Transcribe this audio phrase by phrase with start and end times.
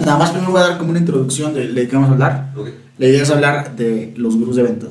[0.00, 2.50] Nada más primero voy a dar como una introducción de, de qué vamos a hablar.
[2.56, 2.68] Ok.
[2.98, 4.90] La idea es hablar de los gurús de ventas.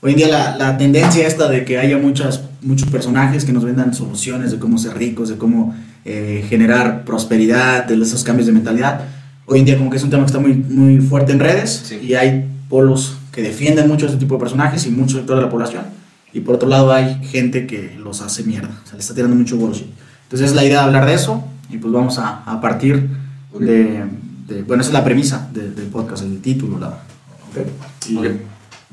[0.00, 3.64] Hoy en día la, la tendencia esta de que haya muchas, muchos personajes que nos
[3.64, 8.52] vendan soluciones de cómo ser ricos, de cómo eh, generar prosperidad, de esos cambios de
[8.52, 9.00] mentalidad.
[9.46, 11.84] Hoy en día como que es un tema que está muy, muy fuerte en redes
[11.86, 11.98] Sí.
[12.02, 15.48] y hay polos que defienden mucho este tipo de personajes y mucho sector de la
[15.50, 15.82] población.
[16.32, 19.36] Y por otro lado hay gente que los hace mierda, o sea, le está tirando
[19.36, 19.86] mucho bullshit.
[20.24, 23.08] Entonces es la idea de hablar de eso y pues vamos a, a partir
[23.52, 23.60] Ok.
[23.62, 24.02] de,
[24.66, 26.88] Bueno, esa es la premisa de- del podcast, el título, la...
[26.88, 28.08] ok.
[28.08, 28.26] Y- Ok.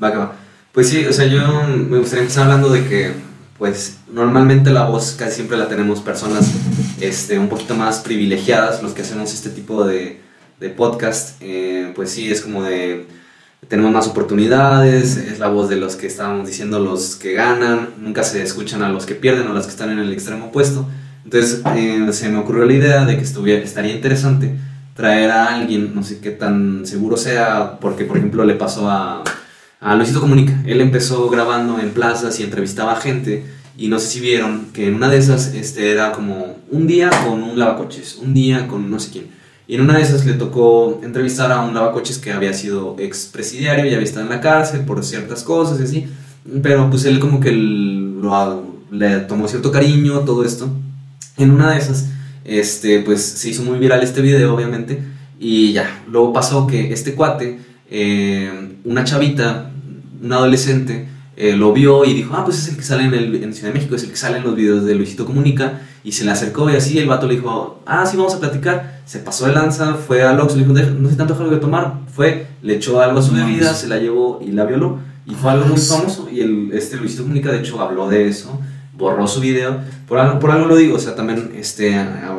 [0.02, 0.32] Va va.
[0.72, 3.12] Pues sí, o sea, yo me gustaría empezar hablando de que,
[3.58, 6.50] pues, normalmente la voz casi siempre la tenemos personas
[7.00, 10.20] este, un poquito más privilegiadas, los que hacemos este tipo de,
[10.60, 11.36] de podcast.
[11.42, 13.06] eh, pues sí, es como de.
[13.68, 18.24] Tenemos más oportunidades, es la voz de los que estábamos diciendo, los que ganan, nunca
[18.24, 20.88] se escuchan a los que pierden o los que están en el extremo opuesto.
[21.24, 24.56] Entonces eh, se me ocurrió la idea de que estuviera, estaría interesante
[24.94, 29.24] traer a alguien, no sé qué tan seguro sea, porque por ejemplo le pasó a,
[29.80, 30.62] a Luisito Comunica.
[30.66, 33.44] Él empezó grabando en plazas y entrevistaba a gente
[33.76, 37.10] y no sé si vieron que en una de esas este, era como un día
[37.26, 39.26] con un lavacoches, un día con no sé quién.
[39.66, 43.86] Y en una de esas le tocó entrevistar a un lavacoches que había sido expresidiario
[43.86, 46.06] y había estado en la cárcel por ciertas cosas y así.
[46.62, 50.68] Pero pues él como que lo, le tomó cierto cariño, todo esto.
[51.38, 52.08] En una de esas,
[52.44, 55.02] este, pues se hizo muy viral este video, obviamente.
[55.38, 57.58] Y ya, luego pasó que este cuate,
[57.90, 59.70] eh, una chavita,
[60.22, 63.42] un adolescente, eh, lo vio y dijo, ah, pues es el que sale en, el,
[63.42, 65.80] en Ciudad de México, es el que sale en los videos de Luisito Comunica.
[66.04, 69.00] Y se le acercó y así el vato le dijo, ah, sí, vamos a platicar.
[69.06, 71.58] Se pasó de lanza, fue a Oxxo, le dijo, "Deja- no sé tanto algo de
[71.60, 72.00] tomar.
[72.12, 74.98] Fue, le echó algo a su bebida, se la llevó y la violó.
[75.26, 76.28] Y fue algo muy famoso.
[76.32, 78.60] Y el, este Luisito Comunica, de hecho, habló de eso,
[78.92, 79.80] borró su video.
[80.06, 81.96] Por algo, por algo lo digo, o sea, también este,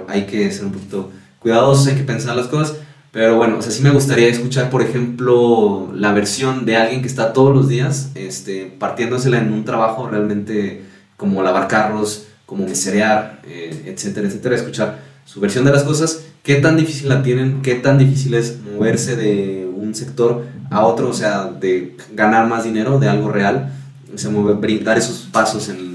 [0.08, 2.78] hay que ser un poquito cuidadosos, hay que pensar las cosas.
[3.12, 7.08] Pero bueno, o sea, sí me gustaría escuchar, por ejemplo, la versión de alguien que
[7.08, 10.84] está todos los días este, partiéndosela en un trabajo realmente
[11.16, 14.56] como lavar carros, como meserear, eh, etcétera, etcétera.
[14.56, 18.58] Escuchar su versión de las cosas, qué tan difícil la tienen, qué tan difícil es
[18.62, 23.74] moverse de un sector a otro, o sea, de ganar más dinero, de algo real,
[24.12, 25.93] o sea, mover, brindar esos pasos en,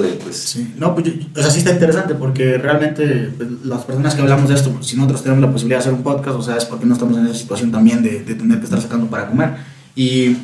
[0.00, 3.84] de, pues, Sí, no, pues yo- o sea, sí está interesante porque realmente pues, las
[3.84, 6.36] personas que hablamos de esto, pues, si nosotros tenemos la posibilidad de hacer un podcast,
[6.38, 8.80] o sea, es porque no estamos en esa situación también de, de tener que estar
[8.80, 9.50] sacando para comer.
[9.96, 10.36] Y,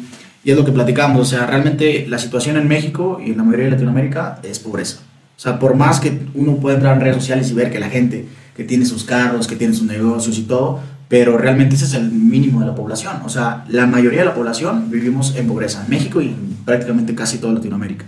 [0.44, 3.42] y es lo que platicamos, o sea, realmente la situación en México y en la
[3.44, 4.98] mayoría de Latinoamérica es pobreza.
[5.36, 7.88] O sea, por más que uno pueda entrar en redes sociales y ver que la
[7.90, 11.94] gente que tiene sus carros, que tiene sus negocios y todo, pero realmente ese es
[11.94, 13.14] el mínimo de la población.
[13.24, 17.14] O sea, la mayoría de la población vivimos en pobreza, en México y en prácticamente
[17.14, 18.04] casi toda Latinoamérica.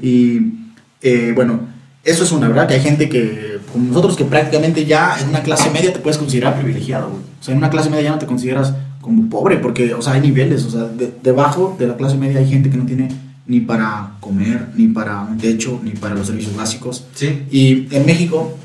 [0.00, 0.65] Y
[1.02, 1.60] eh, bueno,
[2.04, 5.42] eso es una verdad, que hay gente que, como nosotros, que prácticamente ya en una
[5.42, 7.08] clase media te puedes considerar privilegiado.
[7.10, 7.20] güey.
[7.40, 10.14] O sea, en una clase media ya no te consideras como pobre, porque, o sea,
[10.14, 10.64] hay niveles.
[10.64, 13.08] O sea, de- debajo de la clase media hay gente que no tiene
[13.46, 17.06] ni para comer, ni para un techo, ni para los servicios básicos.
[17.14, 18.56] sí, Y en México,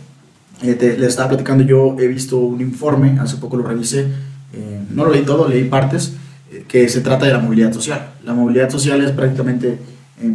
[0.64, 4.08] eh, te- les estaba platicando, yo he visto un informe, hace poco lo revisé,
[4.54, 6.14] eh, no lo leí todo, leí partes,
[6.52, 8.10] eh, que se trata de la movilidad social.
[8.24, 9.80] La movilidad social es prácticamente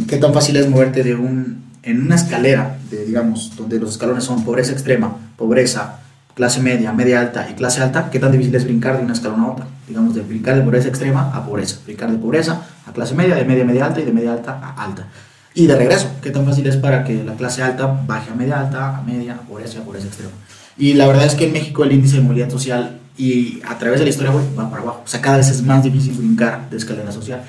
[0.09, 4.25] qué tan fácil es moverte de un, en una escalera, de, digamos, donde los escalones
[4.25, 6.01] son pobreza extrema, pobreza,
[6.35, 9.41] clase media, media alta y clase alta, qué tan difícil es brincar de una escalón
[9.41, 9.67] a otra.
[9.87, 13.45] Digamos, de brincar de pobreza extrema a pobreza, brincar de pobreza a clase media, de
[13.45, 15.07] media, media alta y de media alta a alta.
[15.55, 18.61] Y de regreso, qué tan fácil es para que la clase alta baje a media
[18.61, 20.33] alta, a media, a pobreza, a pobreza extrema.
[20.77, 24.01] Y la verdad es que en México el índice de movilidad social y a través
[24.01, 25.03] de la historia va para abajo.
[25.05, 27.43] O sea, cada vez es más difícil brincar de escalera social.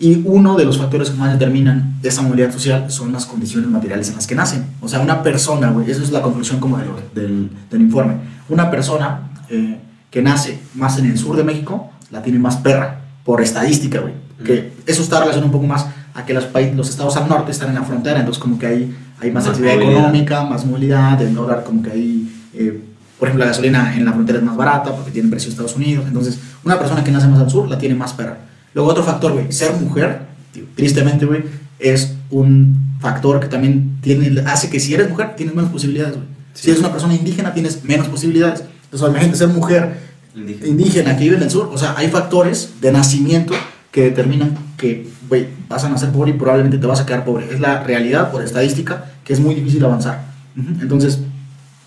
[0.00, 4.08] Y uno de los factores que más determinan esa movilidad social son las condiciones materiales
[4.10, 4.64] en las que nacen.
[4.80, 8.14] O sea, una persona, güey, esa es la conclusión como de lo- del, del informe.
[8.48, 9.78] Una persona eh,
[10.10, 14.14] que nace más en el sur de México la tiene más perra, por estadística, güey.
[14.44, 15.84] Que eso está relacionado un poco más
[16.14, 18.66] a que los, países, los estados al norte están en la frontera, entonces como que
[18.66, 19.98] hay, hay más, Más actividad movilidad.
[19.98, 22.32] económica, más movilidad, el dólar como que hay...
[22.54, 22.84] eh,
[23.18, 25.74] por ejemplo, la gasolina en la frontera es más barata porque tiene precio de Estados
[25.74, 26.04] Unidos.
[26.06, 28.38] Entonces, una persona que nace más al sur la tiene más perra.
[28.78, 30.20] Luego, otro factor, güey, ser mujer,
[30.52, 31.42] tío, tristemente, güey,
[31.80, 36.28] es un factor que también tiene, hace que si eres mujer tienes menos posibilidades, güey.
[36.54, 38.62] Si eres una persona indígena tienes menos posibilidades.
[38.84, 39.98] Entonces, imagínate ser mujer
[40.32, 40.66] indígena.
[40.68, 41.70] indígena que vive en el sur.
[41.74, 43.52] O sea, hay factores de nacimiento
[43.90, 47.52] que determinan que, güey, vas a nacer pobre y probablemente te vas a quedar pobre.
[47.52, 50.22] Es la realidad por estadística que es muy difícil avanzar.
[50.56, 51.18] Entonces,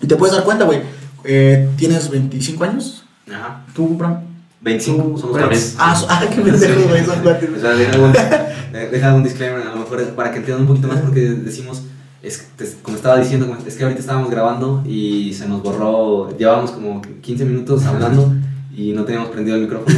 [0.06, 0.80] te puedes dar cuenta, güey,
[1.24, 3.64] eh, tienes 25 años, Ajá.
[3.74, 4.31] tú, Bram.
[4.62, 5.42] 25, Tú, somos güey.
[5.44, 5.74] cuates.
[5.78, 7.50] Ah, ah, qué pendejo, güey, son cuates.
[7.56, 8.12] O sea, deja algún,
[8.92, 11.82] deja algún disclaimer, a lo mejor para que entiendan un poquito más, porque decimos,
[12.22, 16.36] es, que te- como estaba diciendo, es que ahorita estábamos grabando y se nos borró,
[16.38, 18.32] llevábamos como 15 minutos hablando
[18.74, 19.94] y no teníamos prendido el micrófono.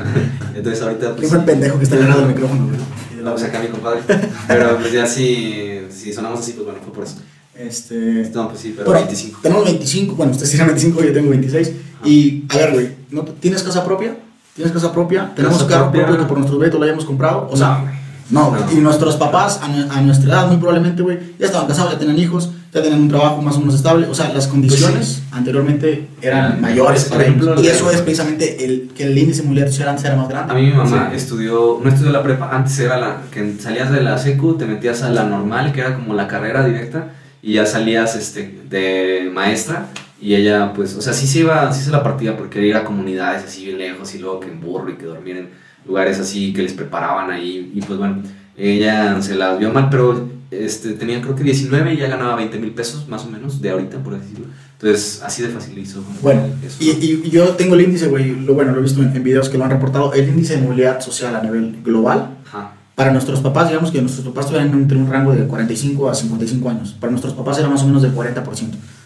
[0.54, 1.28] Entonces ahorita ¿Quién pues...
[1.28, 3.22] fue el pendejo que está ganando el micrófono, güey?
[3.22, 4.00] Vamos acá mi compadre.
[4.48, 7.16] Pero pues ya si, si sonamos así, pues bueno, fue por eso.
[7.58, 8.30] Este.
[8.34, 9.38] No, pues sí, pero Bueno, 25.
[9.42, 11.72] Tenemos 25, bueno, ustedes tienen 25, yo tengo 26.
[12.04, 14.16] Y, a ver, güey, ¿no ¿tienes casa propia?
[14.54, 15.32] ¿Tienes casa propia?
[15.34, 16.06] ¿Tenemos Casa carro propia.
[16.06, 17.48] propio que por nuestro crédito lo hayamos comprado?
[17.50, 17.92] O sea,
[18.30, 18.58] No, no.
[18.60, 18.72] No.
[18.72, 22.18] Y nuestros papás, a, a nuestra edad, muy probablemente, güey, ya estaban casados, ya tenían
[22.18, 24.06] hijos, ya tenían un trabajo más o menos estable.
[24.08, 27.60] O sea, las condiciones anteriormente eran mayores por ejemplo.
[27.62, 30.52] Y eso es precisamente el, que el índice mundial social antes era más grande.
[30.52, 31.16] A mí mi mamá Sí.
[31.16, 35.02] estudió, no estudió la prepa, antes era la que salías de la secu, te metías
[35.02, 39.88] a la normal, que era como la carrera directa, y ya salías este, de maestra,
[40.20, 42.76] y ella pues, o sea, sí se iba, sí se la partía porque quería ir
[42.76, 45.48] a comunidades así bien lejos, y luego que en burro, y que dormir en
[45.86, 48.22] lugares así que les preparaban ahí, y pues bueno,
[48.56, 52.58] ella se las vio mal, pero este, tenía creo que 19 y ya ganaba 20
[52.58, 54.46] mil pesos más o menos de ahorita, por así decirlo.
[54.72, 56.02] Entonces, así de fácil hizo.
[56.22, 56.76] Bueno, eso.
[56.80, 59.22] y, y- y yo tengo el índice, güey, lo, bueno, lo he visto en, en
[59.24, 62.72] videos que lo han reportado, el índice de movilidad social a nivel global Ajá.
[62.96, 66.68] Para nuestros papás, digamos que nuestros papás estuvieran entre un rango de 45 a 55
[66.70, 66.96] años.
[66.98, 68.42] Para nuestros papás era más o menos del 40%.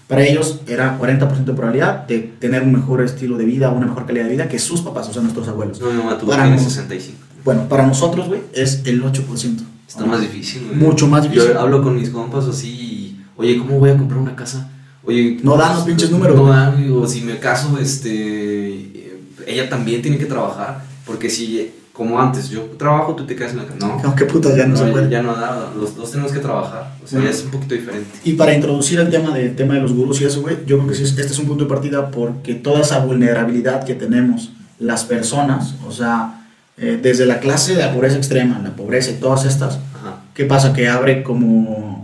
[0.06, 4.06] Para ellos era 40% de probabilidad de tener un mejor estilo de vida, una mejor
[4.06, 5.81] calidad de vida que sus papás, o sea, nuestros abuelos.
[5.81, 7.19] No, mamá tuvo Para tiene no- 65.
[7.44, 9.62] Bueno, para nosotros, güey, es el 8%.
[9.88, 10.76] Está más difícil, güey.
[10.78, 11.48] Mucho más difícil.
[11.52, 14.70] Yo hablo con mis compas así y, oye, ¿cómo voy a comprar una casa?
[15.04, 20.00] Oye, No dan los pinches números, No dan, o si me caso, este, ella también
[20.02, 23.76] tiene que trabajar, porque si, como antes, yo trabajo, tú te quedas en la casa.
[23.78, 25.10] No, Aunque putas ya no, se no, puede.
[25.10, 27.31] ya no da, los dos tenemos que trabajar, o sea, Bueno.
[27.32, 28.08] ya es un poquito diferente.
[28.25, 30.88] Y para introducir el tema, de, tema de los gurús y eso, güey, yo creo
[30.88, 34.50] que sí, es- este es un punto de partida porque toda esa vulnerabilidad que tenemos
[34.78, 36.46] las personas, o sea,
[36.78, 40.16] eh, desde la clase de la pobreza extrema, la pobreza y todas estas, Ajá.
[40.32, 40.72] ¿Qué pasa?
[40.72, 42.00] Que abre como...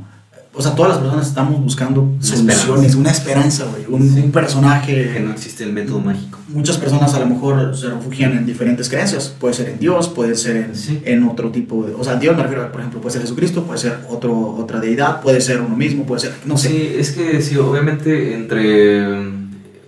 [0.58, 2.96] O sea, todas las personas estamos buscando soluciones, esperanza.
[2.98, 3.84] una esperanza, güey.
[4.00, 4.20] Un, Sí.
[4.20, 5.12] un personaje...
[5.12, 6.38] Que no existe el método mágico.
[6.48, 9.34] Muchas personas a lo mejor se refugian en diferentes creencias.
[9.38, 11.02] Puede ser en Dios, puede ser en, Sí.
[11.04, 11.92] en otro tipo de...
[11.92, 15.20] O sea, Dios me refiero, por ejemplo, puede ser Jesucristo, puede ser otro, otra deidad,
[15.20, 16.32] puede ser uno mismo, puede ser...
[16.46, 16.68] No sé.
[16.70, 19.28] Sí, es que sí, obviamente entre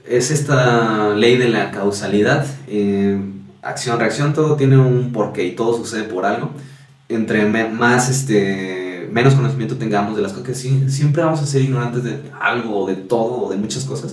[0.06, 3.19] es esta ley de la causalidad, eh,
[3.62, 6.50] acción, reacción, todo tiene un porqué y todo sucede por algo.
[7.11, 8.78] Entre más, este,
[9.11, 12.87] menos conocimiento tengamos de las cosas, que sí, siempre vamos a ser ignorantes de algo,
[12.87, 14.13] de todo, de muchas cosas,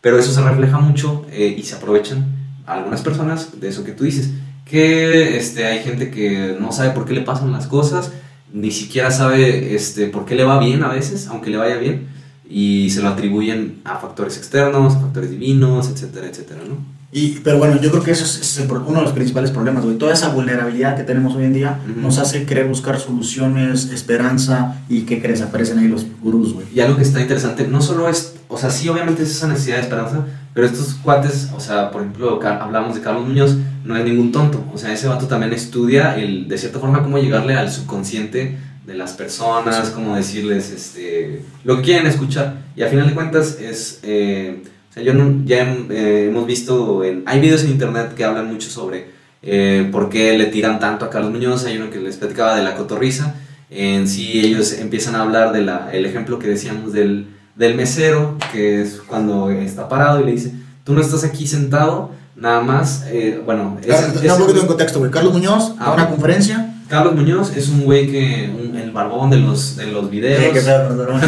[0.00, 2.26] pero eso se refleja mucho eh, y se aprovechan
[2.66, 4.30] algunas personas de eso que tú dices,
[4.64, 8.12] que este, hay gente que no sabe por qué le pasan las cosas,
[8.52, 12.08] ni siquiera sabe este, por qué le va bien a veces, aunque le vaya bien,
[12.48, 17.01] y se lo atribuyen a factores externos, a factores divinos, etcétera, etcétera, ¿no?
[17.14, 19.84] Y, pero bueno, yo creo que eso es, es el uno de los principales problemas,
[19.84, 19.98] güey.
[19.98, 22.00] Toda esa vulnerabilidad que tenemos hoy en día Ujú.
[22.00, 25.42] nos hace querer buscar soluciones, esperanza y ¿qué crees?
[25.42, 26.66] Aparecen ahí los gurús, güey.
[26.74, 29.76] Y algo que está interesante, no solo es, o sea, sí, obviamente es esa necesidad
[29.76, 30.24] de esperanza,
[30.54, 34.64] pero estos cuates, o sea, por ejemplo, hablamos de Carlos Muñoz, no es ningún tonto,
[34.72, 38.56] o sea, ese vato también estudia, el, de cierta forma, cómo llegarle al subconsciente
[38.86, 42.56] de las personas, cómo decirles este, lo que quieren escuchar.
[42.74, 44.62] Y a final de cuentas es, eh,
[44.92, 48.46] o sea, yo no- ya eh, hemos visto, en, hay videos en internet que hablan
[48.52, 49.06] mucho sobre
[49.42, 52.62] eh, por qué le tiran tanto a Carlos Muñoz, hay uno que les platicaba de
[52.62, 53.34] la cotorriza,
[53.70, 58.82] en sí ellos empiezan a hablar del el ejemplo que decíamos del, del mesero, que
[58.82, 60.52] es cuando está parado y le dice,
[60.84, 63.90] tú no estás aquí sentado, nada más, eh, bueno, ese-
[64.28, 65.10] da un poquito en contexto, güey.
[65.10, 66.71] Carlos Muñoz, Ah, da una conferencia.
[66.92, 70.52] Carlos Muñoz es un güey que, un- el barbón de los, de los videos.
[70.52, 71.20] Qué pedo, nos dieron.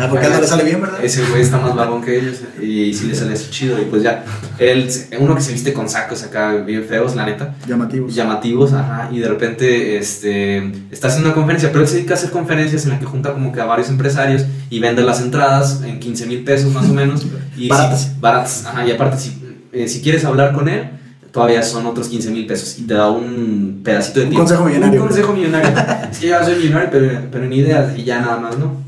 [0.00, 0.98] Ah, porque no le sale bien, ¿verdad?
[1.04, 3.80] Ese güey está más barbón que ellos y sí le sale así chido.
[3.80, 4.24] Y pues ya,
[4.58, 8.12] él, uno que se viste con sacos acá bien feos, la neta, Llamativos.
[8.12, 12.16] llamativos, ajá, y de repente este, está haciendo una conferencia, pero él se dedica a
[12.16, 15.82] hacer conferencias en las que junta como que a varios empresarios y vende las entradas
[15.86, 17.24] en 15 mil pesos más o menos.
[17.56, 18.02] Y Baratas.
[18.02, 19.40] si- baratas, ajá, y aparte, si,
[19.72, 20.90] eh, si quieres hablar con él,
[21.32, 24.44] todavía son otros 15 mil pesos y te da un pedacito de Un tiempo.
[24.46, 25.00] consejo millonario.
[25.02, 25.70] Un consejo millonario.
[26.10, 28.80] es que yo ya soy millonario, pero, pero ni ideas y ya nada más, ¿no?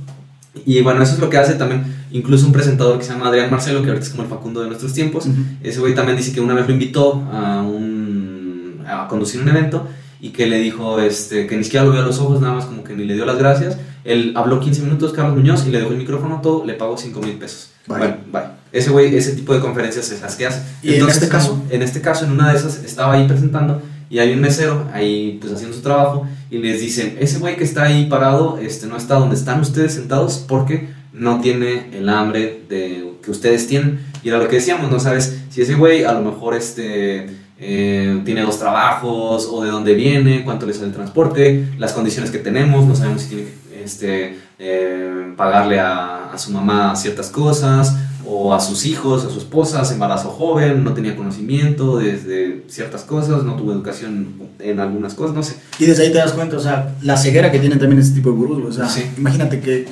[0.67, 3.51] Y bueno, eso es lo que hace también incluso un presentador que se llama Adrián
[3.51, 5.27] Marcelo, que ahorita es como el Facundo de nuestros tiempos.
[5.27, 5.37] Ujú.
[5.63, 9.89] Ese güey también dice que una vez lo invitó a, un, a conducir un evento
[10.21, 12.67] y que le dijo este, que ni siquiera lo vio a los ojos, nada más
[12.67, 13.77] como que ni le dio las gracias.
[14.05, 17.21] Él habló 15 minutos, Carlos Muñoz, y le dejó el micrófono todo, le pagó 5
[17.21, 17.71] mil pesos.
[17.89, 17.99] Bye.
[17.99, 18.43] Bueno, bye.
[18.75, 20.61] Ese güey, ese tipo de conferencias es las que hace.
[20.83, 21.62] ¿Y en este caso?
[21.71, 25.38] En este caso, en una de esas, estaba ahí presentando y hay un mesero ahí
[25.40, 28.97] pues haciendo su trabajo y les dicen, ese güey que está ahí parado este, no
[28.97, 34.00] está donde están ustedes sentados porque no tiene el hambre de, que ustedes tienen.
[34.25, 37.26] Y era lo que decíamos, no sabes si ese güey a lo mejor este,
[37.61, 42.33] eh, tiene dos trabajos o de dónde viene, cuánto le sale el transporte, las condiciones
[42.33, 47.31] que tenemos, no sabemos si tiene que este, eh, pagarle a, a su mamá ciertas
[47.31, 47.95] cosas,
[48.26, 53.02] o a sus hijos, a su esposa, se embarazó joven, no tenía conocimiento desde ciertas
[53.02, 54.28] cosas, no tuvo educación
[54.59, 55.57] en algunas cosas, no sé.
[55.78, 58.31] Y desde ahí te das cuenta, o sea, la ceguera que tienen también este tipo
[58.31, 59.04] de gurús, o sea, Sí.
[59.19, 59.87] imagínate que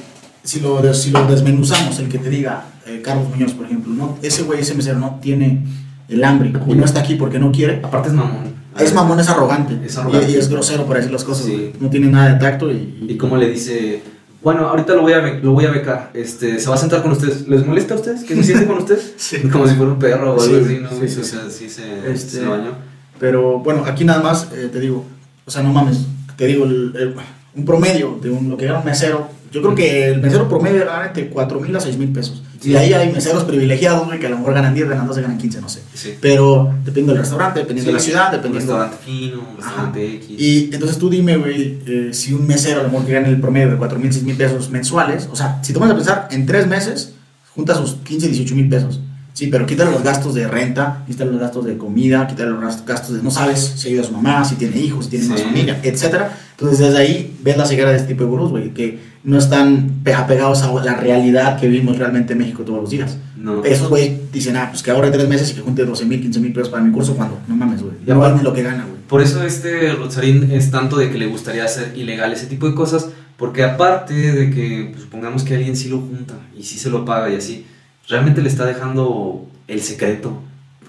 [0.44, 4.18] si lo, si lo desmenuzamos, el que te diga, eh, Carlos Muñoz, por ejemplo, no,
[4.22, 5.64] ese güey, ese mesero no tiene
[6.08, 8.52] el hambre y no está aquí porque no quiere, Aparte es mamón.
[8.78, 10.30] es mamón, es arrogante, Es arrogante.
[10.30, 11.72] Y, y es grosero para decir las cosas, Sí.
[11.80, 13.06] no tiene nada de tacto y...
[13.08, 14.02] Y como le dice,
[14.42, 17.12] bueno, ahorita lo voy a, lo voy a becar, este, se va a sentar con
[17.12, 17.46] ustedes.
[17.48, 19.14] ¿Les molesta a ustedes que se siente con ustedes?
[19.18, 19.38] Sí.
[19.48, 20.90] Como si fuera un perro o algo Sí, así, ¿no?
[20.90, 22.72] sí, sí, o sea, sí se, Este- se bañó.
[23.20, 25.04] Pero bueno, aquí nada más eh, te digo,
[25.44, 25.98] o sea, no mames,
[26.36, 27.14] te digo, el- el-
[27.54, 30.86] un promedio de un, lo que gana un mesero, yo creo que el mesero promedio
[30.86, 32.42] gana entre 4 mil a 6 mil pesos.
[32.60, 32.76] Y Sí.
[32.76, 35.60] ahí hay meseros privilegiados, güey, que a lo mejor ganan 10, ganan 12, ganan 15,
[35.60, 35.80] no sé.
[35.94, 36.14] Sí.
[36.20, 38.10] Pero dependiendo del restaurante, dependiendo de la Sí.
[38.10, 38.58] ciudad, dependiendo...
[38.78, 40.26] restaurante fino, restaurante X.
[40.40, 43.40] Y entonces tú dime, güey, eh, si un mesero a lo mejor que gana el
[43.40, 46.28] promedio de 4 mil, 6 mil pesos mensuales, o sea, si tú vas a pensar,
[46.30, 47.14] en 3 meses,
[47.54, 49.00] junta sus 15, 18 mil pesos.
[49.34, 52.84] Sí, pero quítale los gastos de renta, quítale los gastos de comida, quítale los gas-
[52.86, 55.40] gastos de no sabes si ayuda a su mamá, si tiene hijos, si tiene más
[55.40, 55.46] Sí.
[55.46, 56.38] familia, etcétera.
[56.52, 60.00] Entonces desde ahí ves la ceguera de este tipo de gurús, güey, que no están
[60.02, 63.16] pe- apegados a la realidad que vivimos realmente en México todos los días.
[63.36, 63.64] No.
[63.64, 66.40] Esos güey dicen, ah, pues que ahorre 3 meses y que junte 12 mil, 15
[66.40, 67.94] mil pesos para mi curso, cuando no mames, güey.
[68.06, 69.00] Ya no lo que gana, güey.
[69.08, 72.74] Por eso este Rosarín es tanto de que le gustaría hacer ilegal ese tipo de
[72.74, 76.88] cosas, porque aparte de que pues, supongamos que alguien sí lo junta y sí se
[76.90, 77.66] lo paga y así,
[78.08, 80.40] realmente le está dejando el secreto,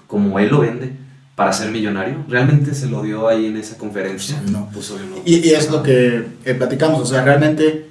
[0.06, 0.92] como él lo vende,
[1.34, 2.16] para ser millonario.
[2.28, 4.40] Realmente se lo dio ahí en esa conferencia.
[4.50, 4.68] No.
[4.72, 5.16] Pues, obvio, no.
[5.24, 7.86] Y, y es lo que eh, platicamos, o sea, realmente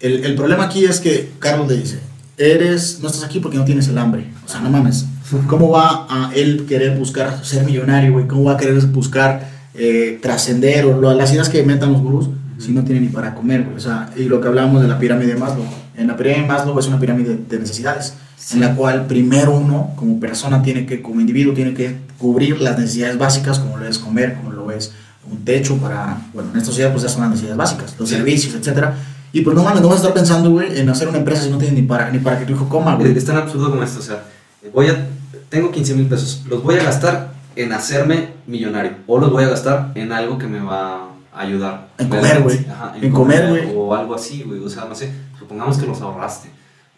[0.00, 1.98] el, el problema aquí es que Carlos le dice,
[2.36, 5.06] eres, no estás aquí porque no tienes el hambre, o sea, no mames,
[5.46, 8.26] ¿cómo va a él querer buscar ser millonario, güey?
[8.26, 12.28] ¿Cómo va a querer buscar eh, trascender o lo- las ideas que metan los gurús
[12.58, 13.76] si no tiene ni para comer, güey?
[13.76, 15.64] O sea, y lo que hablábamos de la pirámide de Maslow,
[15.96, 18.14] en la pirámide de Maslow es una pirámide de necesidades,
[18.52, 22.78] en la cual primero uno, como persona, tiene que, como individuo, tiene que cubrir las
[22.78, 24.92] necesidades básicas, como lo es comer, como lo es
[25.30, 28.14] un techo para, bueno, en esta sociedad pues ya son las necesidades básicas, los Sí.
[28.14, 28.96] servicios, etcétera.
[29.32, 31.50] Y pues no mames, no vas a estar pensando, güey, en hacer una empresa si
[31.50, 33.16] no tienes ni para, ni para que tu hijo coma, güey.
[33.16, 34.24] Es tan absurdo como esto, o sea,
[34.72, 35.06] voy a,
[35.48, 39.48] tengo 15 mil pesos, los voy a gastar en hacerme millonario, o los voy a
[39.48, 41.88] gastar en algo que me va a ayudar.
[41.98, 42.66] En comer, güey.
[42.70, 43.72] Ajá, En comer, güey.
[43.74, 46.48] O algo así, güey, o sea, no sé, supongamos que los ahorraste,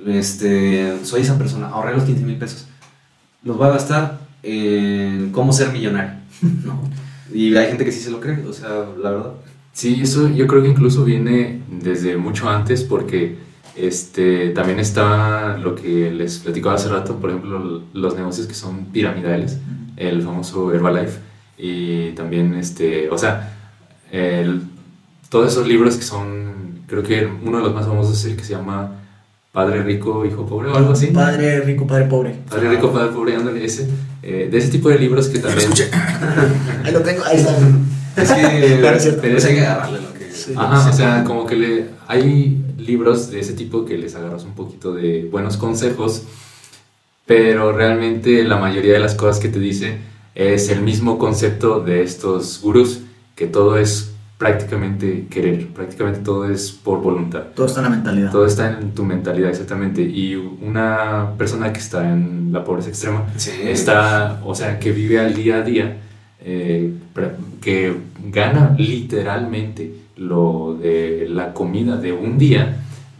[0.07, 2.67] este, soy esa persona, ahorré los 15 mil pesos,
[3.43, 6.13] los voy a gastar en cómo ser millonario,
[6.65, 6.81] ¿no?
[7.33, 8.69] Y hay gente que sí se lo cree, o sea,
[9.01, 9.33] la verdad.
[9.73, 13.37] Sí, eso yo creo que incluso viene desde mucho antes porque
[13.77, 18.87] este, también está lo que les platicaba hace rato, por ejemplo, los negocios que son
[18.87, 19.59] piramidales,
[19.97, 21.19] el famoso Herbalife
[21.57, 23.57] y también, este, o sea,
[24.11, 24.63] el-
[25.29, 28.43] todos esos libros que son, creo que uno de los más famosos es el que
[28.45, 28.97] se llama
[29.53, 31.07] Padre Rico, Hijo Pobre o algo así.
[31.09, 32.35] Padre rico, padre pobre.
[32.49, 33.89] Padre Rico, Padre Pobre, ándale, ese,
[34.23, 35.61] eh, de ese tipo de libros que Lo también...
[35.73, 35.91] escuché.
[36.85, 37.57] Ahí lo tengo, ahí está.
[38.17, 39.21] Es que, Claro, es cierto.
[39.23, 40.31] pero es hay que agarrarle lo que...
[40.33, 40.55] Sí.
[40.57, 44.53] Ajá, o sea, como que le, hay libros de ese tipo que les agarras un
[44.55, 46.23] poquito de buenos consejos,
[47.27, 49.99] pero realmente la mayoría de las cosas que te dice
[50.35, 53.01] es el mismo concepto de estos gurús,
[53.37, 57.43] que todo es prácticamente querer, prácticamente todo es por voluntad.
[57.55, 58.33] Todo está en la mentalidad.
[58.33, 60.01] Todo está en tu mentalidad exactamente.
[60.03, 63.51] Y una persona que está en la pobreza extrema Sí.
[63.65, 65.99] está, o sea, que vive al día a día,
[66.45, 66.95] eh,
[67.61, 67.97] que
[68.31, 72.77] gana literalmente lo de la comida de un día,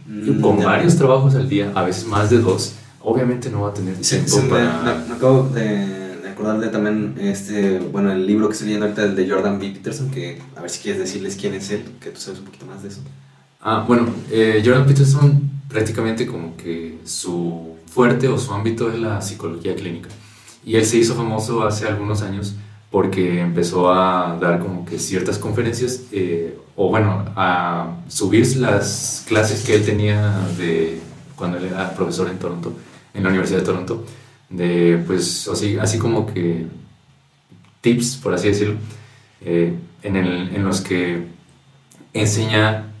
[0.07, 3.73] Mm, con varios trabajos al día, a veces más de dos, obviamente no va a
[3.73, 4.81] tener Sí, tiempo sí, para...
[4.83, 8.87] me- me acabo de, de acordar de también este, bueno, el libro que estoy leyendo
[8.87, 9.69] ahorita, el de Jordan B.
[9.69, 12.65] Peterson, que a ver si quieres decirles quién es él, que tú sabes un poquito
[12.65, 12.99] más de eso.
[13.61, 19.21] Ah, bueno, eh, Jordan Peterson prácticamente como que su fuerte o su ámbito es la
[19.21, 20.09] psicología clínica.
[20.65, 22.55] Y él se hizo famoso hace algunos años
[22.91, 29.63] porque empezó a dar como que ciertas conferencias, eh, o bueno, a subir las clases
[29.63, 30.99] que él tenía de
[31.35, 32.73] cuando él era profesor en Toronto,
[33.13, 34.05] en la Universidad de Toronto,
[34.49, 36.67] de pues así, así como que
[37.79, 38.75] tips, por así decirlo,
[39.39, 41.27] eh, en, el, en los que
[42.13, 42.91] enseña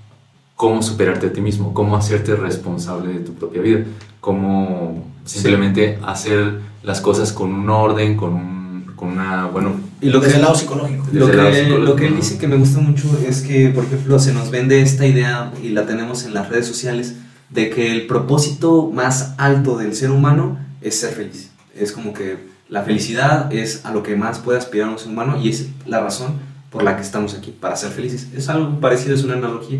[0.55, 3.83] cómo superarte a ti mismo, cómo hacerte responsable de tu propia vida,
[4.19, 8.60] cómo simplemente hacer las cosas con un orden, con, un,
[9.01, 11.07] con una, bueno, Y lo Desde que, el lado psicológico.
[11.11, 13.85] lo, lado que, psicológico, lo que él dice que me gusta mucho es que, por
[13.85, 17.15] ejemplo, se nos vende esta idea y la tenemos en las redes sociales
[17.49, 21.49] de que el propósito más alto del ser humano es ser feliz.
[21.75, 22.37] Es como que
[22.69, 25.99] la felicidad es a lo que más puede aspirar un ser humano y es la
[25.99, 26.33] razón
[26.69, 28.27] por la que estamos aquí, para ser felices.
[28.35, 29.79] Es algo parecido, es una analogía.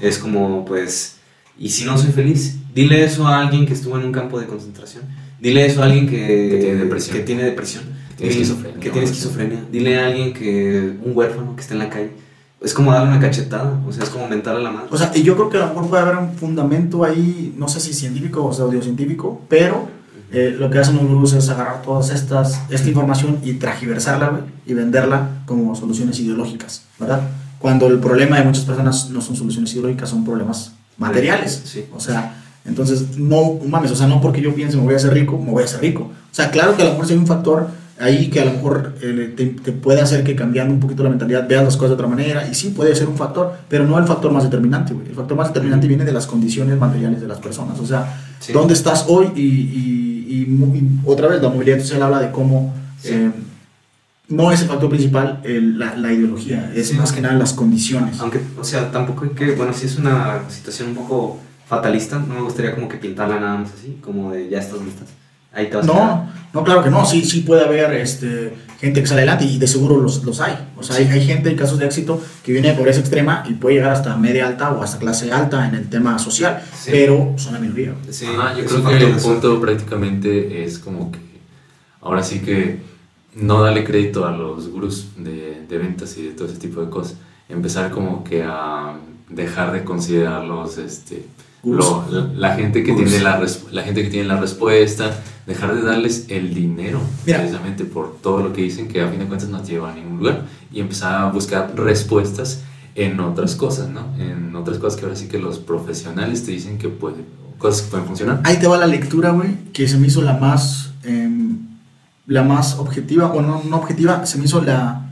[0.00, 1.16] Es como, pues,
[1.58, 4.46] y si no soy feliz, dile eso a alguien que estuvo en un campo de
[4.46, 5.02] concentración
[5.38, 7.16] Dile eso a alguien que, Que tiene depresión.
[7.18, 7.84] que tiene depresión.
[8.16, 9.12] Que tiene Dile- esquizofrenia, que tiene ¿no?
[9.12, 9.64] esquizofrenia.
[9.72, 12.10] Dile a alguien que, un huérfano que está en la calle.
[12.60, 14.88] Es como darle una cachetada, o sea, es como mentarle a la madre.
[14.90, 17.68] O sea, y yo creo que a lo mejor puede haber un fundamento ahí, no
[17.68, 19.86] sé si científico o pseudocientífico, pero
[20.32, 24.42] eh, lo que hacen los gurús es agarrar todas estas, esta información y tragiversarla, güey,
[24.66, 27.20] y venderla como soluciones ideológicas, ¿verdad?
[27.58, 31.62] Cuando el problema de muchas personas no son soluciones ideológicas, son problemas materiales.
[31.66, 31.84] Sí.
[31.94, 35.12] O sea, entonces, no mames, o sea, no porque yo piense me voy a hacer
[35.12, 36.04] rico, me voy a hacer rico.
[36.04, 37.68] O sea, claro que a lo mejor si hay un factor
[38.00, 41.10] ahí que a lo mejor eh, te, te puede hacer que cambiando un poquito la
[41.10, 43.98] mentalidad veas las cosas de otra manera, y sí puede ser un factor, pero no
[43.98, 45.08] el factor más determinante, güey.
[45.08, 47.78] El factor más determinante viene de las condiciones materiales de las personas.
[47.80, 48.52] O sea, Sí.
[48.52, 53.08] dónde estás hoy y, y- y otra vez la movilidad social habla de cómo Sí.
[53.12, 53.30] eh,
[54.28, 56.94] no es el factor principal el- la, la ideología, es Sí.
[56.94, 58.18] más que nada las condiciones.
[58.20, 62.34] Aunque, o sea, tampoco hay que, bueno, si es una situación un poco fatalista, no
[62.34, 65.08] me gustaría como que pintarla nada más así, como de ya estás listas.
[65.54, 66.04] Ahí te vas a quedar.
[66.06, 67.04] No, no, claro que no.
[67.06, 70.56] Sí, sí puede haber este, gente que sale adelante y de seguro los, los hay.
[70.76, 73.54] O sea, hay, hay gente en casos de éxito que viene de pobreza extrema y
[73.54, 76.90] puede llegar hasta media alta o hasta clase alta en el tema social, Sí.
[76.92, 77.94] pero son la minoría.
[78.10, 81.18] Sí, Ajá, yo creo que el punto prácticamente es como que
[82.00, 82.80] ahora sí que
[83.34, 86.88] no darle crédito a los gurús de, de ventas y de todo ese tipo de
[86.90, 87.16] cosas.
[87.48, 88.94] Empezar como que a
[89.28, 91.26] dejar de considerarlos este,
[91.64, 95.10] lo- la, la gente que tiene la, res- la gente que tiene la respuesta,
[95.46, 97.38] dejar de darles el dinero Mira.
[97.38, 100.18] precisamente por todo lo que dicen que a fin de cuentas no lleva a ningún
[100.18, 102.62] lugar y empezar a buscar respuestas
[102.94, 104.14] en otras cosas, ¿no?
[104.18, 107.26] En otras cosas que ahora sí que los profesionales te dicen que pueden,
[107.58, 108.40] cosas que pueden funcionar.
[108.44, 111.58] Ahí te va la lectura, güey, que se me hizo la más, em,
[112.26, 115.08] la más objetiva, o no, no objetiva, se me hizo la,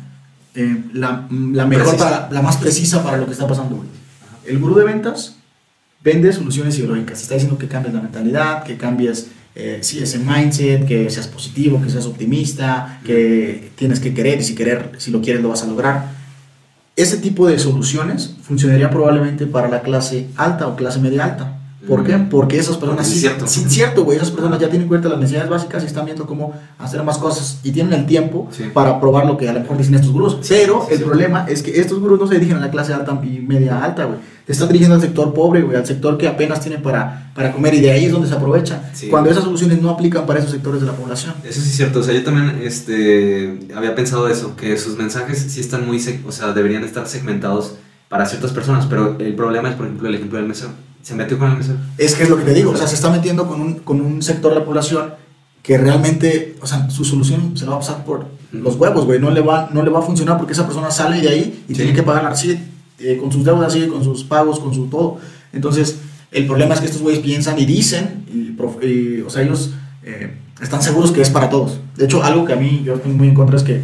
[0.55, 3.89] em, la, la mejor, para, la más precisa para lo que está pasando, güey.
[4.47, 5.37] El gurú de ventas
[6.03, 7.23] vende soluciones ideológicas.
[7.23, 11.81] Está diciendo que cambies la mentalidad, que cambies, eh, sí, ese mindset, que seas positivo,
[11.83, 15.63] que seas optimista, que tienes que querer y si querer, si lo quieres lo vas
[15.63, 16.07] a lograr.
[16.97, 21.59] Ese tipo de soluciones funcionaría probablemente para la clase alta o clase media alta.
[21.89, 22.17] ¿Por qué?
[22.17, 23.47] Porque esas personas Sí, cierto.
[23.49, 26.27] sí, cierto, güey, esas personas ya tienen en cuenta las necesidades básicas y están viendo
[26.27, 28.65] cómo hacer más cosas y tienen el tiempo Sí.
[28.73, 30.37] para probar lo que a lo mejor dicen estos gurús.
[30.49, 33.41] Pero el problema es que estos gurús no se dirigen a la clase alta y
[33.41, 34.19] media alta, güey.
[34.47, 37.75] Se están dirigiendo al sector pobre, güey, al sector que apenas tiene para, para comer
[37.75, 38.91] y de ahí es donde se aprovecha.
[38.93, 39.09] Sí.
[39.09, 41.35] Cuando esas soluciones no aplican para esos sectores de la población.
[41.45, 45.39] Eso sí es cierto, o sea, yo también este, había pensado eso, que sus mensajes
[45.49, 47.75] sí están muy, o sea, deberían estar segmentados
[48.09, 50.71] para ciertas personas, pero el problema es, por ejemplo, el ejemplo del mesero.
[51.03, 51.79] Se metió con el mesero.
[51.99, 54.01] Es que es lo que te digo, o sea, se está metiendo con un, con
[54.01, 55.15] un sector de la población
[55.63, 59.19] que realmente, o sea, su solución se la va a pasar por los huevos, güey,
[59.21, 61.73] no le va, no le va a funcionar porque esa persona sale de ahí y
[61.73, 61.79] Sí.
[61.83, 62.61] tiene que pagar, sigue
[62.99, 65.19] eh, con sus deudas, sigue con sus pagos, con su todo.
[65.53, 65.99] Entonces,
[66.31, 69.73] el problema es que estos güeyes piensan y dicen, y, o sea, ellos
[70.05, 70.31] eh,
[70.63, 71.79] están seguros que es para todos.
[71.97, 73.81] De hecho, algo que a mí yo estoy muy en contra es que,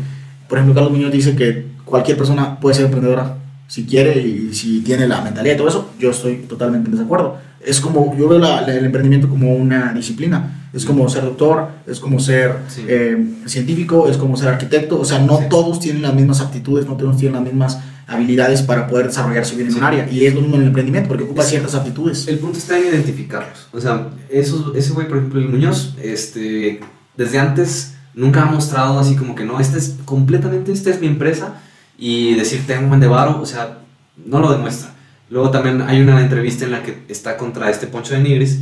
[0.49, 4.81] por ejemplo, Carlos Muñoz dice que cualquier persona puede ser emprendedora si quiere y si
[4.81, 7.37] tiene la mentalidad y todo eso, yo estoy totalmente en desacuerdo.
[7.65, 10.55] Es como, yo veo la- la- el emprendimiento como una disciplina.
[10.73, 12.83] Es como ser doctor, es como ser Sí.
[12.89, 14.99] eh, científico, es como ser arquitecto.
[15.01, 15.45] O sea, no Sí.
[15.51, 19.69] todos tienen las mismas aptitudes, no todos tienen las mismas habilidades para poder desarrollarse bien
[19.69, 19.79] en Sí.
[19.79, 20.09] un área.
[20.11, 22.27] Y es lo mismo en el emprendimiento, porque ocupa ciertas aptitudes.
[22.27, 23.69] El punto está en identificarlos.
[23.73, 26.81] O sea, esos, ese güey, por ejemplo, el Muñoz, este,
[27.17, 31.07] desde antes nunca ha mostrado así como que no, esta es completamente, esta es mi
[31.07, 31.61] empresa
[31.99, 33.79] y decir tengo un buen de varo, o sea,
[34.25, 34.91] no lo demuestra.
[35.31, 38.61] Luego también hay una entrevista en la que está contra este Poncho de Nigris,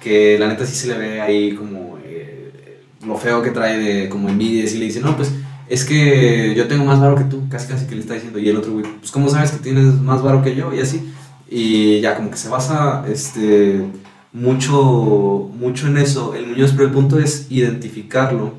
[0.00, 4.08] que la neta sí se le ve ahí como eh, lo feo que trae de
[4.08, 5.30] como envidias y le dice, no, pues
[5.68, 8.38] es que yo tengo más varo que tú, casi casi que le está diciendo.
[8.38, 10.72] Y el otro güey, pues ¿cómo sabes que tienes más varo que yo?
[10.74, 11.12] Y así.
[11.50, 13.82] Y ya como que se basa este,
[14.32, 18.54] mucho, mucho en eso el Muñoz, pero el punto es identificarlo.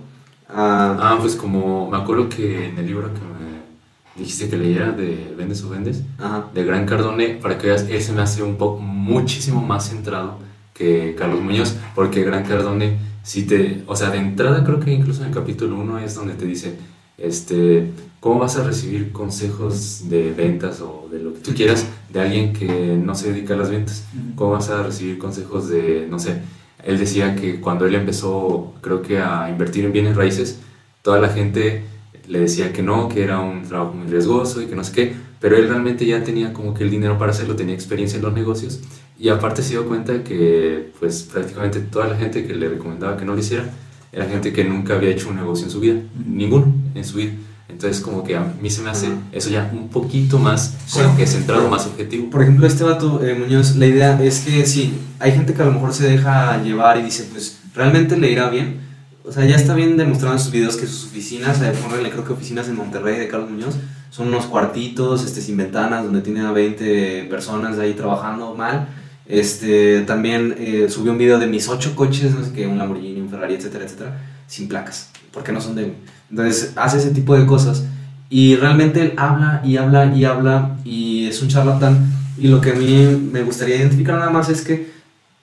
[0.50, 4.92] ah, Ah, pues como me acuerdo que en el libro que me dijiste que leyera
[4.92, 6.48] de Vendes o Vendes, ajá.
[6.54, 10.38] de Gran Cardone, para que veas, él se me hace un poco muchísimo más centrado
[10.74, 15.22] que Carlos Muñoz, porque Gran Cardone, si te, o sea, de entrada creo que incluso
[15.22, 16.78] en el capítulo 1 es donde te dice,
[17.22, 22.20] este, ¿cómo vas a recibir consejos de ventas o de lo que tú quieras de
[22.20, 24.06] alguien que no se dedica a las ventas?
[24.36, 26.42] ¿Cómo vas a recibir consejos de, no sé,
[26.84, 30.60] él decía que cuando él empezó, creo que a invertir en bienes raíces,
[31.02, 31.84] toda la gente
[32.28, 35.14] le decía que no, que era un trabajo muy riesgoso y que no sé qué,
[35.40, 38.34] pero él realmente ya tenía como que el dinero para hacerlo, tenía experiencia en los
[38.34, 38.82] negocios
[39.18, 43.26] y aparte se dio cuenta que pues prácticamente toda la gente que le recomendaba que
[43.26, 43.70] no lo hiciera
[44.12, 47.32] era gente que nunca había hecho un negocio en su vida, ninguno en su vida.
[47.68, 51.28] Entonces como que a mí se me hace eso ya un poquito más como que
[51.28, 52.30] centrado, más objetivo.
[52.30, 55.66] Por ejemplo, este vato, eh, Muñoz, la idea es que sí, hay gente que a
[55.66, 58.82] lo mejor se deja llevar y dice, pues realmente le irá bien.
[59.24, 62.26] O sea, ya está bien demostrado en sus videos que sus oficinas, eh, ponle, creo
[62.26, 63.76] que oficinas en Monterrey de Carlos Muñoz,
[64.10, 68.88] son unos cuartitos este, sin ventanas donde tiene a 20 personas ahí trabajando mal.
[69.30, 73.22] Este, también eh, subió un video de mis ocho coches, no sé qué, un Lamborghini,
[73.22, 75.94] un Ferrari, etcétera, etcétera, sin placas, porque no son de él.
[76.32, 77.86] Entonces hace ese tipo de cosas
[78.32, 82.12] y realmente él habla y habla y habla y es un charlatán.
[82.40, 84.92] Y lo que a mí me gustaría identificar nada más es que,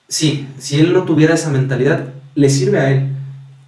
[0.09, 3.16] sí, si él no tuviera esa mentalidad, le sirve a él.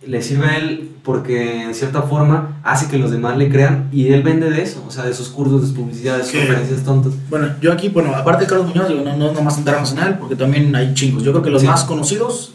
[0.06, 4.08] Le sirve a él porque en cierta forma hace que los demás le crean y
[4.12, 6.38] él vende de eso, o sea, de sus cursos, de sus publicidades, Sí.
[6.38, 7.12] conferencias tontas.
[7.28, 10.74] Bueno, yo aquí, bueno, aparte de Carlos Muñoz, digo, no, no nomás internacional, porque también
[10.76, 11.22] hay chingos.
[11.24, 11.66] Yo creo que los Sí.
[11.66, 12.52] más conocidos,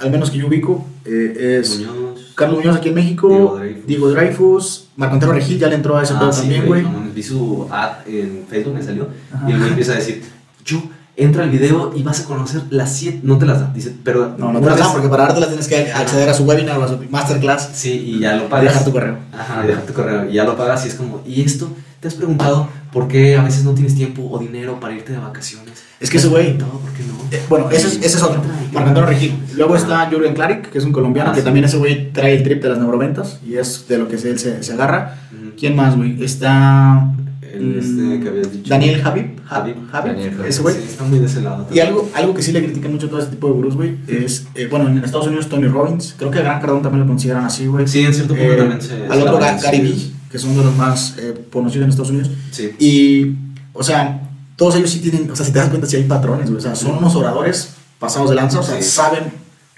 [0.00, 2.32] al menos que yo ubico, eh, es Muñoz.
[2.34, 3.86] Carlos Muñoz aquí en México, Diego Dreyfus.
[3.86, 6.82] Diego Dreyfus, Marco Antonio Regil ya le entró a ese Ah, sí, también, güey.
[6.82, 9.08] no vi su ad en Facebook, me salió.
[9.32, 9.48] Ajá.
[9.48, 10.22] Y el güey empieza a decir,
[10.64, 10.82] yo,
[11.16, 14.34] entra al video y vas a conocer las 7, no te las da, dice, pero...
[14.38, 16.84] No, no te las vez- porque para dártelas tienes que acceder a su webinar o
[16.84, 18.64] a su masterclass Sí, y ya lo y pagas.
[18.66, 19.16] dejar tu correo.
[19.32, 20.28] Ajá, dejar tu correo.
[20.30, 21.70] Y ya lo pagas y es como, ¿y esto?
[22.00, 25.18] ¿Te has preguntado por qué a veces no tienes tiempo o dinero para irte de
[25.18, 25.82] vacaciones?
[26.00, 26.80] Es que ese güey- ¿Todo?
[26.80, 27.12] ¿Por qué no?
[27.30, 29.38] Eh, bueno, ese es, ese es otro, y- Marco Antonio Regil.
[29.54, 31.44] Luego está Jürgen Klarik, que es un colombiano, Ah, que sí.
[31.44, 34.38] también ese güey trae el trip de las neuroventas y es de lo que él
[34.38, 35.14] se, se agarra.
[35.30, 35.52] Ujú.
[35.58, 36.22] ¿Quién más, güey?
[36.24, 37.11] Está...
[37.62, 38.68] El este que habías dicho.
[38.70, 39.26] Daniel Habib.
[39.48, 39.76] Habib.
[39.92, 40.74] Daniel Ese güey.
[40.74, 41.66] Sí, está muy de ese lado.
[41.72, 43.96] Y algo, algo que sí le critican mucho a todo este tipo de gurús, güey,
[44.08, 47.06] es, eh, bueno, en Estados Unidos Tony Robbins, creo que a Gran Cardón también lo
[47.06, 47.86] consideran así, güey.
[47.88, 49.06] Sí, en cierto punto Eh, también se...
[49.06, 50.14] Al otro, Gary Vee, sí.
[50.30, 52.30] que son de los más eh, conocidos en Estados Unidos.
[52.50, 52.70] Sí.
[52.78, 53.36] Y,
[53.72, 56.46] o sea, todos ellos sí tienen, o sea, si te das cuenta, sí hay patrones,
[56.48, 56.58] güey.
[56.58, 58.88] O sea, son unos oradores pasados de lanza, o sea, Sí.
[58.88, 59.24] saben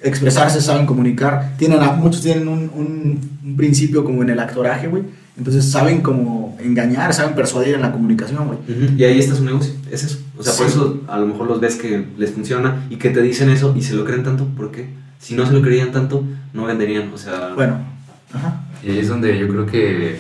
[0.03, 1.55] expresarse, saben comunicar.
[1.57, 5.03] Tienen, muchos tienen un, un, un principio como en el actoraje, güey.
[5.37, 8.59] Entonces saben como engañar, saben persuadir en la comunicación, güey.
[8.61, 10.19] Ujú, Y ahí está su negocio, es eso.
[10.37, 10.73] O sea, por Sí.
[10.73, 13.83] eso a lo mejor los ves que les funciona y que te dicen eso y
[13.83, 14.47] se lo creen tanto.
[14.57, 14.89] ¿Por qué?
[15.19, 17.13] Si no se lo creían tanto, no venderían.
[17.13, 17.79] O sea, Bueno,
[18.33, 18.65] ajá.
[18.83, 20.19] Y ahí es donde yo creo que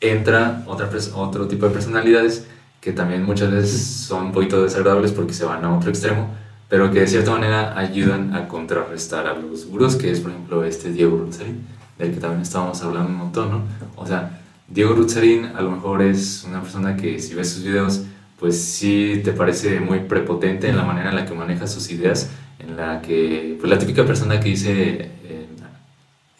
[0.00, 2.46] entra otra otro tipo de personalidades
[2.80, 6.28] que también muchas veces son un poquito desagradables porque se van a otro extremo,
[6.68, 10.64] pero que de cierta manera ayudan a contrarrestar a los gurús, que es por ejemplo
[10.64, 11.60] este Diego Rutzarin,
[11.98, 13.62] del que también estábamos hablando un montón, ¿no?
[13.94, 14.40] O sea,
[14.72, 18.02] Diego Rutzarin a lo mejor es una persona que si ves sus videos,
[18.38, 22.30] pues sí te parece muy prepotente en la manera en la que maneja sus ideas,
[22.58, 25.10] en la que, pues la típica persona que dice...
[25.24, 25.46] eh,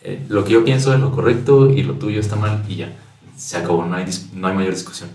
[0.04, 2.92] eh, lo que yo pienso es lo correcto y lo tuyo está mal y ya,
[3.36, 5.10] se acabó, no hay, no hay mayor discusión.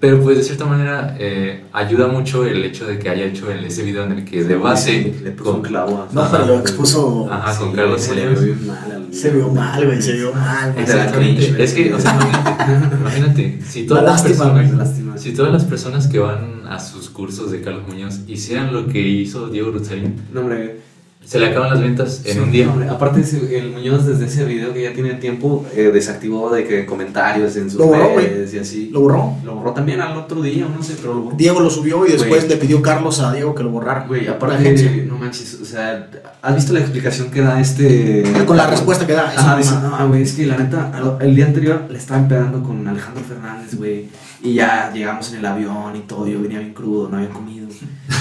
[0.00, 3.64] Pero pues de cierta manera eh, ayuda mucho el hecho de que haya hecho el-
[3.64, 5.14] ese video en el que de base...
[5.22, 5.98] le puso un clavo.
[6.10, 7.28] a- No, pero lo expuso.
[7.30, 10.32] Ajá, con Carlos se le vio bien mal al- Se vio mal, güey, se vio
[10.32, 11.62] mal, Exactamente.
[11.62, 14.88] Es que, o sea, imagínate, imagínate, si todas, Da las lástima, personas.
[14.88, 15.18] Lástima.
[15.18, 19.00] si todas las personas que van a sus cursos de Carlos Muñoz hicieran lo que
[19.00, 20.80] hizo Diego Rutzarin, No, hombre.
[21.24, 22.66] Se le acaban las ventas en Sí, un día.
[22.66, 22.90] no.
[22.90, 23.22] Aparte,
[23.58, 27.68] el Muñoz desde ese video que ya tiene tiempo eh, desactivó de que comentarios en
[27.70, 28.88] sus Lo borró, redes y así.
[28.90, 29.34] Lo borró.
[29.44, 31.36] Lo borró también al otro día, no sé, pero lo borró.
[31.36, 32.48] Diego lo subió y después Güey.
[32.48, 34.06] le pidió Carlos a Diego que lo borrara.
[34.08, 36.08] Güey, La aparte, no manches, o sea,
[36.40, 38.22] ¿has visto la explicación que da este?
[38.46, 39.28] Con la respuesta que da.
[39.28, 42.88] Ajá, dice, no, güey, es que la neta, el día anterior le estaban pegando con
[42.88, 44.08] Alejandro Fernández, güey,
[44.42, 47.66] y ya llegamos en el avión y todo, yo venía bien crudo, no había comido,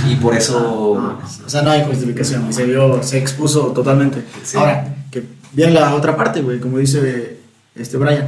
[0.10, 0.60] y por eso...
[0.60, 2.52] No, o sea, no hay justificación.
[2.52, 4.24] Se vio, se expuso totalmente.
[4.44, 4.58] Sí.
[4.58, 5.24] Ahora, que
[5.54, 7.40] viene la otra parte, güey, como dice
[7.76, 8.28] este Brian.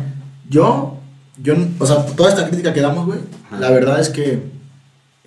[0.49, 0.97] Yo,
[1.41, 3.19] yo, o sea, toda esta crítica que damos, güey,
[3.59, 4.43] la verdad es que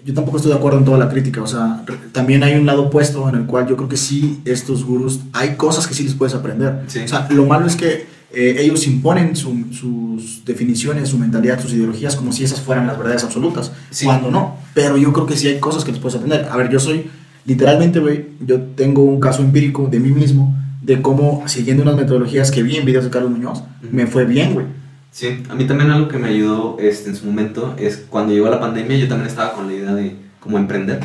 [0.05, 1.43] yo tampoco estoy de acuerdo en toda la crítica.
[1.43, 4.85] O sea, también hay un lado opuesto en el cual yo creo que sí, estos
[4.85, 6.83] gurús, hay cosas que sí les puedes aprender.
[6.89, 7.01] Sí.
[7.01, 11.73] O sea, lo malo es que eh, ellos imponen su- sus definiciones, su mentalidad, sus
[11.73, 13.73] ideologías como si esas fueran las verdades absolutas.
[13.91, 14.05] Sí.
[14.07, 14.57] Cuando no.
[14.75, 16.49] Pero yo creo que sí hay cosas que les puedes aprender.
[16.51, 17.07] A ver, yo soy,
[17.45, 22.51] literalmente, güey, yo tengo un caso empírico de mí mismo, de cómo, siguiendo unas metodologías
[22.51, 24.67] que vi en videos de Carlos Muñoz, me fue bien, güey.
[25.11, 28.49] Sí, a mí también algo que me ayudó este, en su momento es cuando llegó
[28.49, 31.01] la pandemia, yo también estaba con la idea de cómo emprender.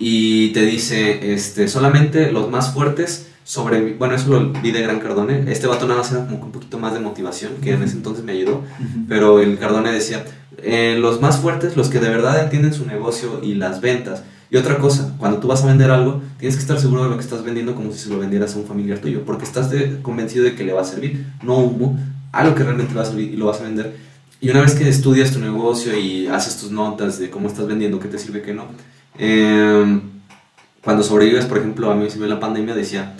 [0.00, 3.94] Y te dice, este, solamente los más fuertes sobre...
[3.94, 5.50] Bueno, eso lo vi de Gran Cardone.
[5.52, 8.24] Este vato nada más era como un poquito más de motivación, que en ese entonces
[8.24, 8.62] me ayudó.
[9.08, 10.24] Pero el Cardone decía,
[10.58, 14.24] eh, los más fuertes, los que de verdad entienden su negocio y las ventas.
[14.50, 17.16] Y otra cosa, cuando tú vas a vender algo, tienes que estar seguro de lo
[17.16, 20.00] que estás vendiendo como si se lo vendieras a un familiar tuyo, porque estás de-
[20.02, 21.98] convencido de que le va a servir, no humo,
[22.30, 23.96] algo que realmente va a servir y lo vas a vender.
[24.40, 27.98] Y una vez que estudias tu negocio y haces tus notas de cómo estás vendiendo,
[27.98, 28.66] qué te sirve, qué no,
[29.18, 30.00] eh,
[30.82, 33.14] cuando sobrevives, por ejemplo, a mí me sirvió la pandemia, decía,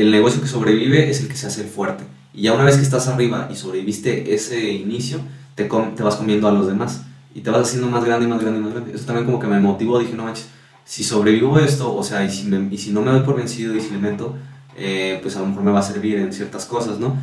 [0.00, 2.04] el negocio que sobrevive es el que se hace fuerte.
[2.34, 5.18] Y ya una vez que estás arriba y sobreviviste ese inicio,
[5.54, 7.02] te, vas comiendo a los demás.
[7.34, 8.92] Y te vas haciendo más grande y más grande y más grande.
[8.94, 9.98] Eso también como que me motivó.
[9.98, 10.46] Dije, no manches,
[10.84, 13.74] si sobrevivo esto, o sea, y si, me- y si no me doy por vencido
[13.76, 14.34] y si le meto,
[14.76, 17.16] eh, pues a lo mejor me va a servir en ciertas cosas, ¿no?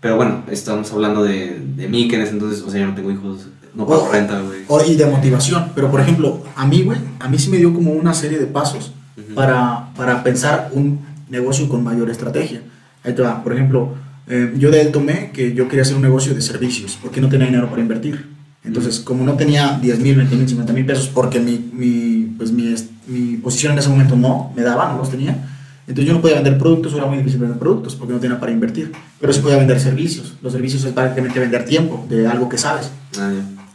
[0.00, 2.94] Pero bueno, estamos hablando de, de mí, que en ese entonces, o sea, yo no
[2.94, 4.90] tengo hijos, no pago O- renta, güey.
[4.90, 5.70] Y de motivación.
[5.74, 8.46] Pero, por ejemplo, a mí, güey, a mí sí me dio como una serie de
[8.46, 8.92] pasos
[9.34, 11.00] para, para pensar un
[11.32, 12.62] negocio con mayor estrategia.
[13.02, 13.42] Ahí te va.
[13.42, 13.94] Por ejemplo,
[14.28, 17.28] eh, yo de él tomé que yo quería hacer un negocio de servicios porque no
[17.28, 18.30] tenía dinero para invertir.
[18.64, 22.52] Entonces, como no tenía 10 mil, 20 mil, 50 mil pesos porque mi, mi, pues
[22.52, 22.72] mi,
[23.08, 25.48] mi posición en ese momento no me daba, no los tenía.
[25.88, 28.52] Entonces yo no podía vender productos, era muy difícil vender productos porque no tenía para
[28.52, 28.92] invertir.
[29.20, 30.34] Pero sí podía vender servicios.
[30.40, 32.90] Los servicios es prácticamente vender tiempo de algo que sabes.
[33.18, 33.32] Ah.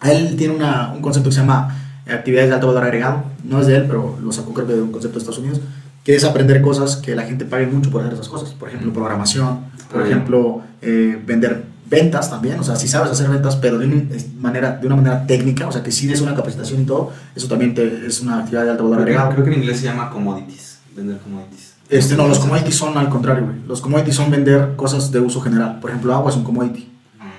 [0.10, 1.76] Él tiene una, un concepto que se llama
[2.10, 3.24] actividades de alto valor agregado.
[3.44, 5.60] No es de él, pero lo sacó creo que de un concepto de Estados Unidos,
[6.08, 8.52] que es aprender cosas que la gente pague mucho por hacer esas cosas.
[8.52, 9.60] Por ejemplo, programación,
[9.92, 10.08] por ya.
[10.08, 12.58] ejemplo, eh, vender ventas también.
[12.60, 15.68] O sea, si sabes hacer ventas, pero de, un- es manera, de una manera técnica,
[15.68, 18.64] o sea, que sí des una capacitación y todo, eso también te- es una actividad
[18.64, 19.32] de alto valor agregado.
[19.32, 21.74] creo que en inglés se llama commodities, vender commodities.
[21.90, 23.58] Este, no, los commodities son al contrario, güey.
[23.68, 25.80] Los commodities son vender cosas de uso general.
[25.82, 26.88] Por ejemplo, agua es un commodity.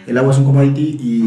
[0.06, 1.22] El agua es un commodity y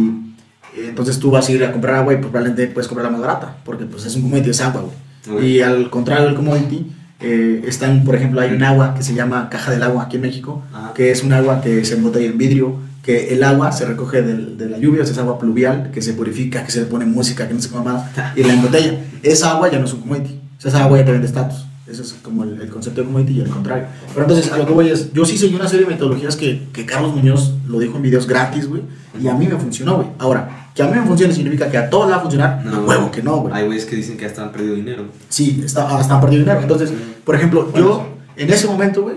[0.79, 3.57] eh, entonces tú vas a ir a comprar agua y probablemente puedes comprarla más barata
[3.65, 4.85] porque pues es un commodity, es agua,
[5.27, 5.47] güey.
[5.47, 9.49] Y al contrario del commodity, eh, están, por ejemplo, hay un agua que se llama
[9.49, 10.93] caja del agua aquí en México, Ajá.
[10.93, 14.57] que es un agua que se embotella en vidrio, que el agua se recoge del-
[14.57, 17.05] de la lluvia, o sea, es agua pluvial, que se purifica, que se le pone
[17.05, 18.03] música, que no sé cómo más,
[18.35, 18.99] y la embotella.
[19.23, 21.65] Esa agua ya no es un commodity, o sea, esa agua ya te vende estatus.
[21.91, 23.85] Ese es como el, el concepto de commodity y el contrario.
[24.13, 26.67] Pero entonces, a lo que voy es, yo sí seguí una serie de metodologías que,
[26.73, 28.81] que Carlos Muñoz lo dijo en videos gratis, güey,
[29.21, 30.07] y a mí me funcionó, güey.
[30.19, 33.11] Ahora, que a mí me funcione significa que a todos va a funcionar, no, huevo
[33.11, 33.53] que no, güey.
[33.53, 35.03] Hay güeyes que dicen que hasta han perdido dinero.
[35.29, 36.61] Sí, está, hasta han perdido dinero.
[36.61, 36.93] Entonces,
[37.25, 39.15] por ejemplo, yo en ese momento, güey,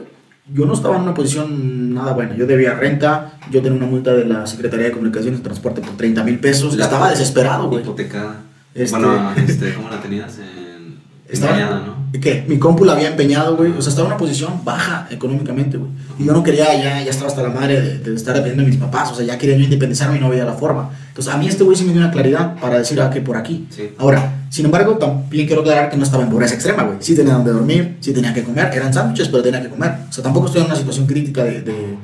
[0.52, 2.34] yo no estaba en una posición nada buena.
[2.36, 5.96] Yo debía renta, yo tenía una multa de la Secretaría de Comunicaciones y Transporte por
[5.96, 6.76] 30 mil pesos.
[6.76, 7.82] La- estaba desesperado, güey.
[7.82, 8.42] Hipotecada.
[8.74, 10.36] Este- Bueno, este, ¿cómo la tenías?
[10.38, 11.56] En, Estaba-
[11.86, 12.03] ¿no?
[12.20, 13.72] Que mi compu la había empeñado, güey.
[13.72, 15.90] O sea, estaba en una posición baja económicamente, güey.
[16.18, 18.70] Y yo no quería, ya, ya estaba hasta la madre de, de estar dependiendo de
[18.70, 19.10] mis papás.
[19.12, 20.90] O sea, ya quería yo independizarme y no veía la forma.
[21.08, 23.36] Entonces, a mí este güey sí me dio una claridad para decir, ah, que por
[23.36, 23.66] aquí.
[23.70, 23.90] Sí.
[23.98, 26.98] Ahora, sin embargo, también quiero aclarar que no estaba en pobreza extrema, güey.
[27.00, 28.70] Sí tenía donde dormir, sí tenía que comer.
[28.72, 29.92] Eran sándwiches, pero tenía que comer.
[30.08, 31.94] O sea, tampoco estoy en una situación crítica de, de-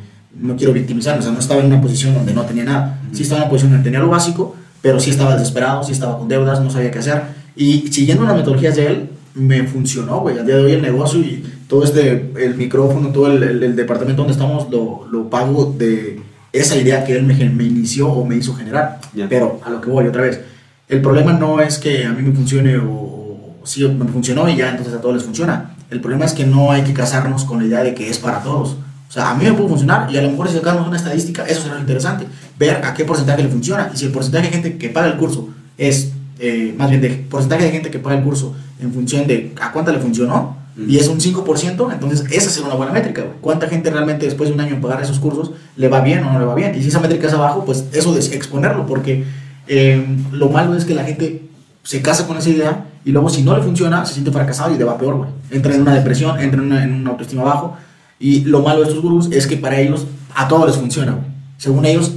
[0.40, 1.20] no quiero victimizarme.
[1.20, 3.00] O sea, no estaba en una posición donde no tenía nada.
[3.12, 6.18] Sí estaba en una posición donde tenía lo básico, pero sí estaba desesperado, sí estaba
[6.18, 7.22] con deudas, no sabía qué hacer.
[7.56, 10.38] Y siguiendo las metodologías de él, me funcionó, güey.
[10.38, 13.76] Al día de hoy el negocio y todo este, el micrófono, todo el, el- el
[13.76, 16.20] departamento donde estamos, lo, lo pago de
[16.52, 19.00] esa idea que él me, me inició o me hizo generar.
[19.28, 20.40] Pero a lo que voy otra vez,
[20.88, 24.56] el problema no es que a mí me funcione o, o sí me funcionó y
[24.56, 25.76] ya entonces a todos les funciona.
[25.90, 28.42] El problema es que no hay que casarnos con la idea de que es para
[28.42, 28.76] todos.
[29.08, 31.44] O sea, a mí me puede funcionar y a lo mejor si sacamos una estadística,
[31.44, 32.26] eso será lo interesante.
[32.58, 33.90] Ver a qué porcentaje le funciona.
[33.92, 37.10] Y si el porcentaje de gente que paga el curso es, eh, más bien, de
[37.10, 40.96] porcentaje de gente que paga el curso en función de a cuánta le funcionó, y
[40.96, 43.22] es un 5%, entonces esa será una buena métrica.
[43.22, 43.34] güey.
[43.42, 46.32] ¿Cuánta gente realmente después de un año en pagar esos cursos le va bien o
[46.32, 46.74] no le va bien?
[46.74, 49.24] Y si esa métrica es abajo, pues eso de exponerlo, porque
[49.66, 51.42] eh, lo malo es que la gente
[51.82, 54.78] se casa con esa idea y luego si no le funciona, se siente fracasado y
[54.78, 55.30] le va peor, güey.
[55.50, 57.76] Entra en una depresión, entra en una, en una autoestima bajo.
[58.18, 61.26] Y lo malo de estos gurús es que para ellos a todos les funciona, güey.
[61.58, 62.12] Según ellos,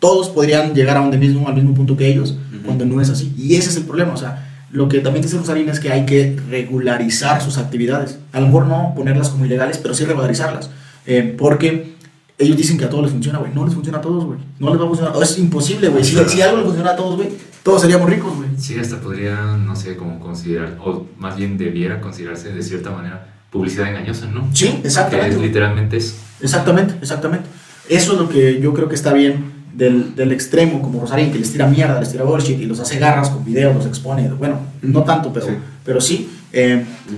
[0.00, 2.64] todos podrían llegar a donde mismo, al mismo punto que ellos, Ujú.
[2.66, 3.32] cuando no es así.
[3.38, 6.04] Y ese es el problema, o sea, lo que también dice Rosalina es que hay
[6.06, 8.18] que regularizar sus actividades.
[8.32, 10.70] A lo mejor no ponerlas como ilegales, pero sí regularizarlas.
[11.06, 11.92] Eh, porque
[12.38, 13.52] ellos dicen que a todos les funciona, güey.
[13.54, 14.38] No les funciona a todos, güey.
[14.58, 15.12] No les va a funcionar.
[15.22, 16.02] Es imposible, güey.
[16.02, 17.28] Si, si algo le funciona a todos, güey,
[17.62, 18.48] todos seríamos ricos, güey.
[18.56, 23.28] Sí, hasta podría, no sé, como considerar, o más bien debiera considerarse de cierta manera
[23.50, 24.48] publicidad engañosa, ¿no?
[24.54, 25.28] Sí, Que exactamente.
[25.30, 25.48] es güey.
[25.48, 26.14] literalmente eso.
[26.40, 27.46] Exactamente, exactamente.
[27.88, 31.38] Eso es lo que yo creo que está bien del, del extremo, como Rosarín, que
[31.38, 34.28] les tira mierda, les tira bullshit y los hace garras con videos, los expone.
[34.30, 35.52] Bueno, no tanto, pero Sí.
[35.84, 37.16] Pero sí eh, Ujú.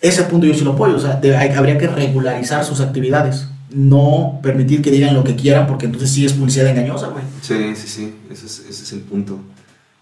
[0.00, 0.96] ese punto yo sí lo apoyo.
[0.96, 3.48] O sea, de- hay- habría que regularizar sus actividades.
[3.70, 7.24] No permitir que digan lo que quieran, porque entonces sí es publicidad engañosa, güey.
[7.42, 9.40] Sí, sí, sí, ese es, ese es el punto.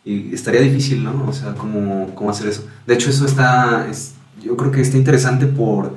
[0.04, 1.26] Y estaría difícil, ¿no?
[1.28, 2.66] O sea, ¿cómo, cómo hacer eso?
[2.86, 4.12] De hecho, eso está, es-
[4.44, 5.94] yo creo que está interesante por,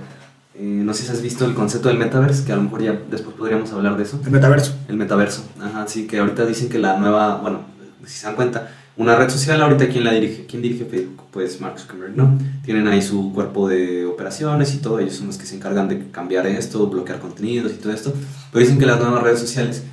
[0.58, 3.00] eh, no sé si has visto el concepto del metaverse, que a lo mejor ya
[3.12, 4.20] después podríamos hablar de eso.
[4.26, 4.74] El metaverso.
[4.88, 7.62] El metaverso, ajá, sí, que ahorita dicen que la nueva, bueno,
[8.06, 10.46] si se dan cuenta, una red social ahorita, ¿quién la dirige?
[10.46, 11.24] ¿Quién dirige Facebook?
[11.32, 12.38] Pues Mark Zuckerberg, ¿no?
[12.64, 16.10] Tienen ahí su cuerpo de operaciones y todo, ellos son los que se encargan de
[16.12, 18.14] cambiar esto, bloquear contenidos y todo esto,
[18.54, 19.84] pero dicen que las nuevas redes sociales,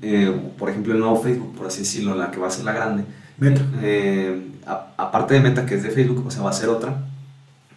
[0.00, 2.72] eh, por ejemplo el nuevo Facebook, por así decirlo, la que va a ser la
[2.72, 3.04] grande,
[3.38, 3.62] Meta.
[3.82, 6.94] eh, a- aparte de Meta, que es de Facebook, o sea, va a ser otra.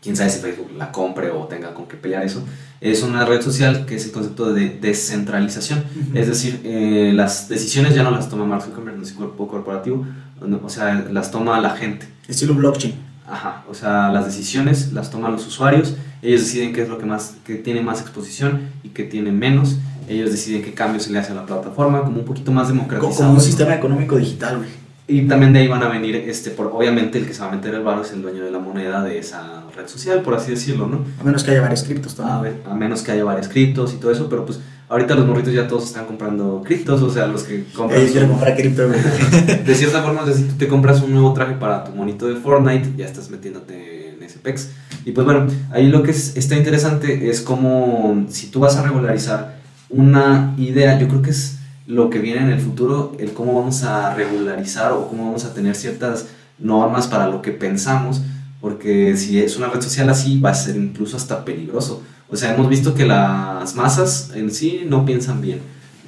[0.05, 2.43] Quién sabe si Facebook la compre o tenga con qué pelear eso.
[2.79, 5.79] Es una red social que es el concepto de descentralización.
[5.79, 6.15] Ujú.
[6.15, 10.05] Es decir, eh, las decisiones ya no las toma Mark Zuckerberg, no es cuerpo corporativo,
[10.45, 12.07] no, o sea, las toma la gente.
[12.27, 12.93] Estilo blockchain.
[13.27, 15.95] Ajá, o sea, las decisiones las toman los usuarios.
[16.21, 19.77] ellos deciden qué es lo que más, que tiene más exposición y qué tiene menos,
[20.07, 23.15] ellos deciden qué cambios se le hace a la plataforma, como un poquito más democratizado.
[23.15, 24.84] Como un sistema económico digital, güey.
[25.07, 27.51] Y también de ahí van a venir, este, por, obviamente el que se va a
[27.51, 30.51] meter el varo es el dueño de la moneda de esa red social, por así
[30.51, 31.05] decirlo, ¿no?
[31.21, 32.55] A menos que haya varios criptos A, también.
[32.63, 35.53] ver, a menos que haya varios criptos y todo eso, pero pues ahorita los morritos
[35.53, 38.07] ya todos están comprando criptos, o sea, los que compran...
[38.07, 38.87] Su- comprar cripto,
[39.65, 42.25] de cierta forma, o sea, si tú te compras un nuevo traje para tu monito
[42.27, 44.69] de Fortnite, ya estás metiéndote en ese pex.
[45.05, 48.81] Y pues bueno, ahí lo que es- está interesante es como si tú vas a
[48.81, 53.53] regularizar una idea, yo creo que es lo que viene en el futuro, el cómo
[53.59, 56.27] vamos a regularizar o cómo vamos a tener ciertas
[56.59, 58.21] normas para lo que pensamos,
[58.61, 62.01] porque si es una red social así, va a ser incluso hasta peligroso.
[62.29, 65.59] O sea, hemos visto que las masas en sí no piensan bien.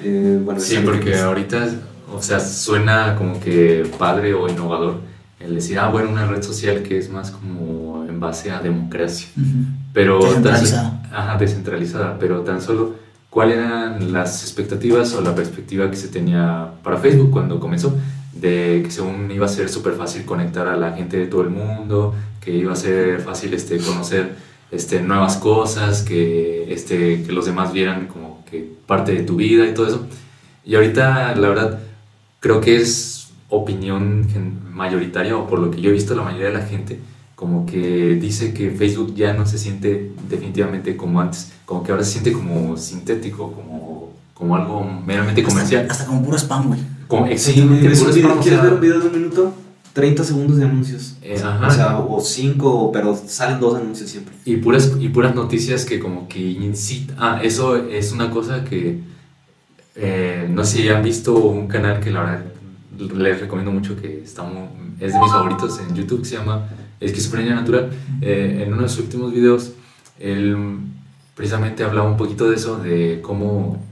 [0.01, 1.67] Eh, bueno, Sí, porque que- ahorita,
[2.13, 5.01] o sea, suena como que padre o innovador
[5.39, 9.27] el decir, ah, bueno, una red social que es más como en base a democracia.
[9.93, 11.03] Pero tan- Descentralizada.
[11.13, 12.95] ajá, descentralizada, pero tan solo
[13.37, 17.93] cuáles eran las expectativas o la perspectiva que se tenía para Facebook cuando comenzó,
[18.33, 21.51] de que según iba a ser súper fácil conectar a la gente de todo el
[21.51, 24.33] mundo, que iba a ser fácil este, conocer
[24.71, 29.67] este, nuevas cosas, que, este, que los demás vieran como que parte de tu vida
[29.67, 30.07] y todo eso.
[30.65, 31.79] Y ahorita, la verdad,
[32.39, 34.25] creo que es opinión
[34.71, 36.99] mayoritaria, o por lo que yo he visto, la mayoría de la gente,
[37.37, 42.03] como que dice que Facebook ya no se siente definitivamente como antes, como que ahora
[42.03, 45.83] se siente como sintético, como, como algo meramente comercial.
[45.83, 46.79] Hasta, hasta como puro spam, güey.
[47.07, 49.13] Como exactamente ¿ves un puro video- spam, o ¿Quieres sea, ver un video de un
[49.13, 49.53] minuto?
[49.93, 51.15] 30 segundos de anuncios.
[51.21, 51.67] Eh, ajá.
[51.67, 54.33] O sea, o 5, pero salen dos anuncios siempre.
[54.43, 57.17] Y puras, y puras noticias que como que incitan.
[57.19, 58.99] Ah, eso es una cosa que
[59.95, 62.45] eh, no sé si han visto un canal que la verdad
[63.15, 64.69] les recomiendo mucho que está muy-
[64.99, 66.67] es de mis favoritos en YouTube, que se llama
[66.99, 67.89] Esquizofrenia Natural.
[68.21, 69.71] Eh, en uno de sus últimos videos,
[70.19, 70.77] él
[71.35, 73.83] precisamente hablaba un poquito de eso, de cómo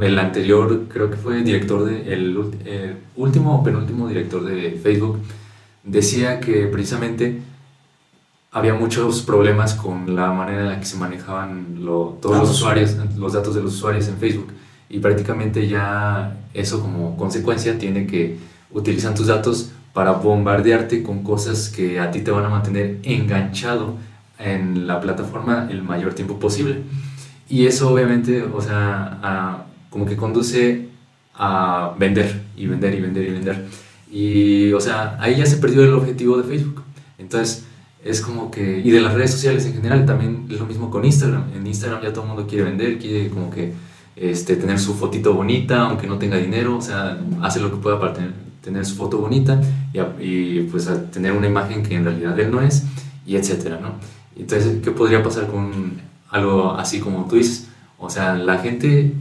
[0.00, 5.18] el anterior, creo que fue director de, el, el último o penúltimo director de Facebook,
[5.84, 7.40] decía que precisamente
[8.52, 12.96] había muchos problemas con la manera en la que se manejaban lo- todos los usuarios,
[13.16, 14.48] los datos de los usuarios en Facebook.
[14.88, 18.36] Y prácticamente ya eso como consecuencia tiene que
[18.72, 23.96] utilizan tus datos para bombardearte con cosas que a ti te van a mantener enganchado
[24.38, 26.82] en la plataforma el mayor tiempo posible.
[27.48, 30.88] Y eso obviamente, o sea, como que conduce
[31.34, 33.66] a vender y vender y vender y vender.
[34.10, 36.82] Y, o sea, ahí ya se perdió el objetivo de Facebook.
[37.18, 37.64] Entonces,
[38.04, 41.04] es como que, y de las redes sociales en general, también es lo mismo con
[41.04, 41.44] Instagram.
[41.54, 43.72] En Instagram ya todo el mundo quiere vender, quiere como que
[44.16, 47.98] este, tener su fotito bonita, aunque no tenga dinero, o sea, hace lo que pueda
[48.00, 49.60] para tener, tener su foto bonita
[49.92, 52.84] y, a- y, pues a tener una imagen que en realidad él no es,
[53.26, 53.94] y etcétera, ¿no?
[54.36, 57.66] Entonces, ¿qué podría pasar con algo así como tú dices?
[57.98, 59.12] O sea, la gente,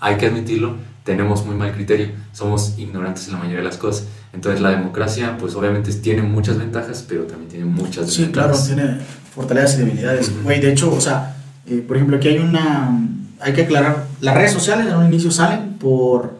[0.00, 4.06] hay que admitirlo, tenemos muy mal criterio, somos ignorantes en la mayoría de las cosas.
[4.32, 8.66] Entonces, la democracia, pues obviamente tiene muchas ventajas, pero también tiene muchas Sí, claro, desventajas.
[8.66, 8.98] tiene
[9.34, 10.42] fortalezas y debilidades.
[10.44, 12.90] Güey, de hecho, o sea, eh, por ejemplo, aquí hay una.
[13.40, 16.38] Hay que aclarar, las redes sociales en un inicio salen por.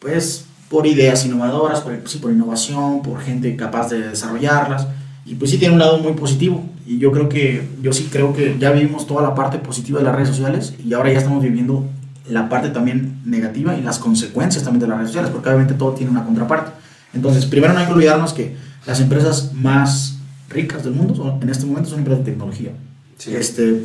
[0.00, 4.86] Pues, por ideas innovadoras, por, sí, por innovación, por gente capaz de desarrollarlas.
[5.24, 6.64] Y pues sí tiene un lado muy positivo.
[6.86, 10.04] Y yo creo que, yo sí creo que ya vivimos toda la parte positiva de
[10.06, 11.84] las redes sociales y ahora ya estamos viviendo
[12.28, 15.92] la parte también negativa y las consecuencias también de las redes sociales, porque obviamente todo
[15.92, 16.70] tiene una contraparte.
[17.14, 20.18] Entonces, primero no hay que olvidarnos que las empresas más
[20.50, 22.70] ricas del mundo son- en este momento son empresas de tecnología.
[23.18, 23.34] Sí.
[23.34, 23.84] Este,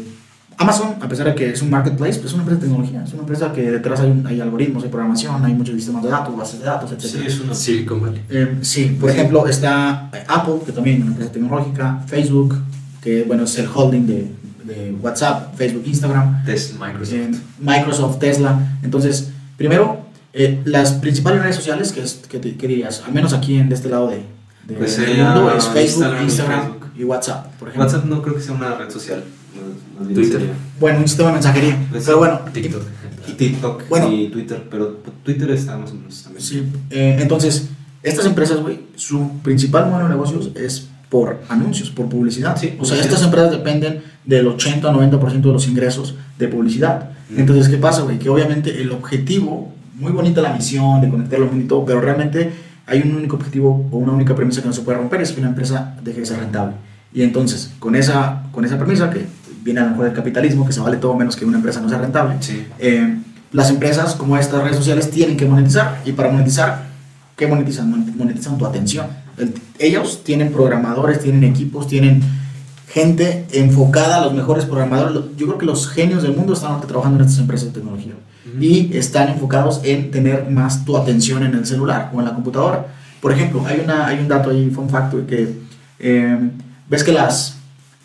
[0.57, 3.11] Amazon, a pesar de que es un marketplace, pues es una empresa de tecnología, es
[3.13, 6.35] una empresa que detrás hay, un- hay algoritmos, hay programación, hay muchos sistemas de datos,
[6.37, 7.01] bases de datos, etc.
[7.01, 7.53] Sí, es una...
[7.55, 8.21] Silicon Valley.
[8.29, 12.55] Eh, sí, por ejemplo, está eh, Apple, que también es una empresa tecnológica, Facebook,
[13.01, 14.31] que bueno, es el holding de,
[14.63, 16.87] de WhatsApp, Facebook, Instagram, Tesla.
[16.87, 17.13] Microsoft.
[17.13, 18.59] eh, Microsoft, Tesla.
[18.83, 20.01] Entonces, primero,
[20.33, 23.69] eh, las principales redes sociales, que, es, que, te- que dirías, al menos aquí en
[23.69, 24.23] de este lado de,
[24.67, 26.87] de- Pues del mundo, es Facebook, Instagram y Instagram, Facebook.
[26.97, 27.85] y WhatsApp, por ejemplo.
[27.87, 29.23] WhatsApp no creo que sea una red social.
[29.61, 30.39] Más- más bien Twitter.
[30.39, 31.77] sería- Bueno, un sistema de mensajería.
[31.91, 32.81] Pues pero sí, bueno, TikTok.
[33.27, 34.11] Y TikTok Bueno.
[34.11, 36.43] y Twitter, pero Twitter está más o menos también.
[36.43, 37.69] Sí, eh, entonces,
[38.01, 42.57] estas empresas, güey, su principal modelo de negocios es por anuncios, por publicidad.
[42.57, 43.05] Sí, o sea, publicidad.
[43.05, 47.11] estas empresas dependen del 80 o 90% de los ingresos de publicidad.
[47.29, 47.39] Mm.
[47.39, 48.19] Entonces, ¿qué pasa, güey?
[48.19, 52.01] Que obviamente el objetivo, muy bonita la misión de conectar al mundo y todo, pero
[52.01, 52.51] realmente
[52.87, 55.39] hay un único objetivo o una única premisa que no se puede romper, es que
[55.39, 56.73] una empresa deje de ser rentable.
[57.13, 59.25] Y entonces, con esa, con esa premisa, que
[59.63, 61.89] viene a lo mejor del capitalismo, que se vale todo menos que una empresa no
[61.89, 62.65] sea rentable, Sí.
[62.79, 63.17] eh,
[63.51, 66.83] las empresas como estas redes sociales tienen que monetizar y para monetizar,
[67.37, 67.89] ¿qué monetizan?
[67.89, 69.07] Mon- Monetizan tu atención.
[69.37, 72.21] El- ellos tienen programadores, tienen equipos, tienen
[72.87, 75.13] gente enfocada a los mejores programadores.
[75.37, 78.13] Yo creo que los genios del mundo están trabajando en estas empresas de tecnología
[78.59, 82.87] y están enfocados en tener más tu atención en el celular o en la computadora.
[83.21, 85.57] Por ejemplo, hay, una, hay un dato ahí, fun fact, que
[85.99, 86.37] eh,
[86.89, 87.55] ves que las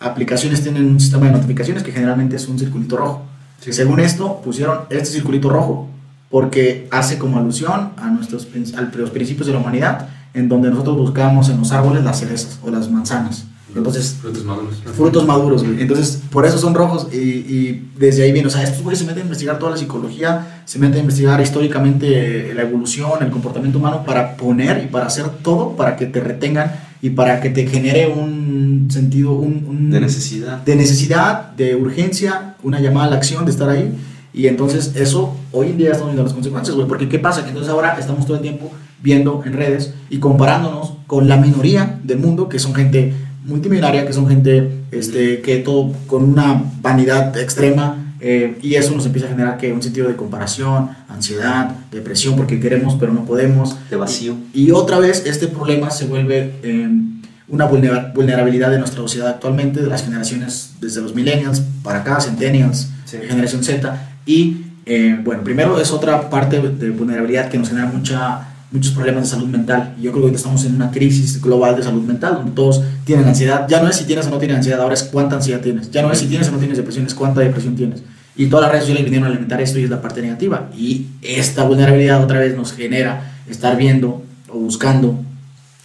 [0.00, 3.24] aplicaciones tienen un sistema de notificaciones que generalmente es un circulito rojo.
[3.60, 5.88] Según esto, pusieron este circulito rojo
[6.30, 8.46] porque hace como alusión a, nuestros,
[8.76, 12.58] a los principios de la humanidad, en donde nosotros buscamos en los árboles las cerezas
[12.62, 13.46] o las manzanas.
[13.74, 14.76] Entonces, frutos maduros.
[14.94, 15.82] Frutos maduros, güey.
[15.82, 17.08] Entonces, por eso son rojos.
[17.12, 19.76] Y, y, desde ahí viene, o sea, estos güeyes se meten a investigar toda la
[19.76, 25.06] psicología, se meten a investigar históricamente la evolución, el comportamiento humano, para poner y para
[25.06, 30.00] hacer todo para que te retengan y para que te genere un sentido, un, de
[30.00, 30.62] necesidad.
[30.64, 33.92] De necesidad, de urgencia, una llamada a la acción, de estar ahí.
[34.34, 37.42] Y entonces eso, hoy en día estamos viendo las consecuencias, güey, porque ¿qué pasa?
[37.42, 38.70] Que entonces ahora estamos todo el tiempo
[39.02, 44.12] viendo en redes y comparándonos con la minoría del mundo, que son gente multimillonaria, que
[44.12, 49.30] son gente este, que todo con una vanidad extrema, eh, y eso nos empieza a
[49.30, 53.76] generar que un sentido de comparación, ansiedad, depresión, porque queremos pero no podemos.
[53.90, 54.36] De vacío.
[54.52, 59.86] Y, otra vez este problema se vuelve em, una vulnerabilidad de nuestra sociedad actualmente, de
[59.86, 64.08] las generaciones desde los millennials para acá, centennials, generación Z.
[64.26, 69.24] Y eh, bueno, primero es otra parte de vulnerabilidad que nos genera mucha muchos problemas
[69.24, 69.94] de salud mental.
[69.98, 73.26] Y yo creo que estamos en una crisis global de salud mental, donde todos tienen
[73.26, 73.66] ansiedad.
[73.68, 75.90] Ya no es si tienes o no tienes ansiedad, ahora es cuánta ansiedad tienes.
[75.90, 78.02] Ya no es si tienes o no tienes depresión, es cuánta depresión tienes.
[78.36, 80.70] Y todas las redes sociales vinieron a alimentar esto y es la parte negativa.
[80.76, 85.18] Y esta vulnerabilidad otra vez nos genera estar viendo o buscando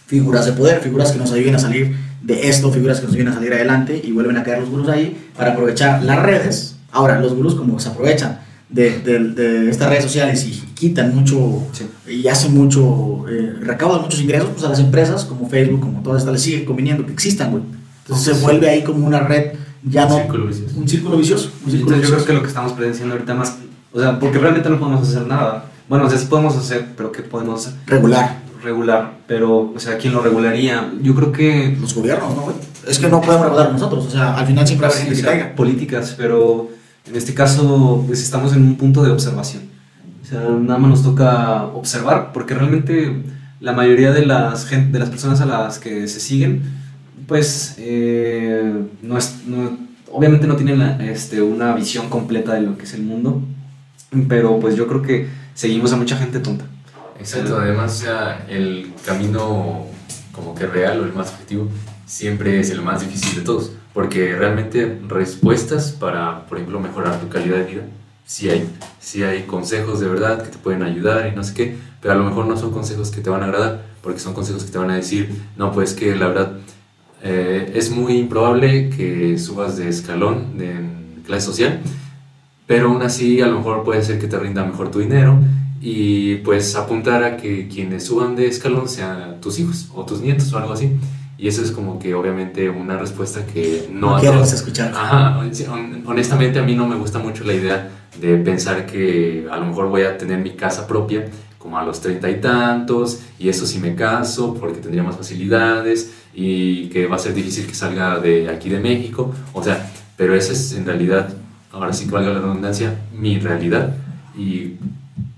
[0.06, 3.32] figuras de poder, figuras que nos ayuden a salir de esto, figuras que nos ayuden
[3.32, 6.76] a salir adelante y vuelven a caer los gurús ahí para aprovechar las redes.
[6.92, 8.43] Ahora, los gurús como se aprovechan
[8.74, 11.62] de, de, estas redes sociales y quitan mucho
[12.08, 16.22] y hacen mucho, eh, recaudan muchos ingresos, pues a las empresas como Facebook, como todas
[16.22, 17.62] estas, les sigue conveniendo que existan, güey.
[18.02, 19.52] Entonces se vuelve ahí como una red,
[19.84, 20.16] ya no.
[20.16, 21.52] Un círculo vicioso.
[21.64, 23.56] Un círculo Entonces yo creo que lo que estamos presenciando ahorita más,
[23.92, 25.70] o sea, porque realmente no podemos hacer nada.
[25.88, 27.78] Bueno, o sea, sí podemos hacer, pero ¿qué podemos hacer?
[27.86, 28.42] Regular.
[28.62, 30.90] Regular, pero, o sea, ¿quién lo regularía?
[31.00, 31.76] Yo creo que.
[31.80, 32.56] Los gobiernos, ¿no, güey?
[32.88, 36.70] Es que no podemos regular nosotros, o sea, al final siempre hay que Políticas, pero
[37.06, 39.64] en este caso, pues estamos en un punto de observación.
[40.22, 43.22] O sea, nada más nos toca observar, porque realmente
[43.60, 46.62] la mayoría de las, de las personas a las que se siguen,
[47.26, 49.34] pues eh, no es,
[50.10, 53.42] obviamente no tienen este, una visión completa de lo que es el mundo,
[54.28, 56.64] pero pues yo creo que seguimos a mucha gente tonta.
[57.18, 59.86] Exacto, además sea, el camino
[60.32, 61.68] como que real o el más efectivo
[62.06, 67.28] siempre es el más difícil de todos porque realmente respuestas para, por ejemplo, mejorar tu
[67.28, 67.82] calidad de vida,
[68.26, 68.68] sí hay,
[69.00, 72.16] sí hay consejos de verdad que te pueden ayudar y no sé qué, pero a
[72.16, 74.78] lo mejor no son consejos que te van a agradar, porque son consejos que te
[74.78, 76.52] van a decir, no, pues que la verdad
[77.22, 81.80] eh, es muy improbable que subas de escalón en clase social,
[82.66, 85.38] pero aún así a lo mejor puede ser que te rinda mejor tu dinero
[85.80, 90.52] y pues apuntar a que quienes suban de escalón sean tus hijos o tus nietos
[90.52, 90.90] o algo así.
[91.36, 94.22] Y eso es como que obviamente una respuesta que no...
[94.22, 94.92] no escuchar.
[94.94, 95.40] Ajá,
[96.06, 99.88] honestamente a mí no me gusta mucho la idea de pensar que a lo mejor
[99.88, 101.26] voy a tener mi casa propia
[101.58, 106.12] como a los treinta y tantos y eso si me caso porque tendría más facilidades
[106.34, 109.34] y que va a ser difícil que salga de aquí de México.
[109.52, 111.30] O sea, pero esa es en realidad,
[111.72, 113.96] ahora sí que valga la redundancia, mi realidad.
[114.36, 114.74] Y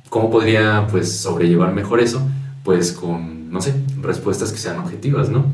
[0.08, 2.20] cómo podría pues sobrellevar mejor eso,
[2.64, 5.46] pues con, no sé, respuestas que sean objetivas, ¿no?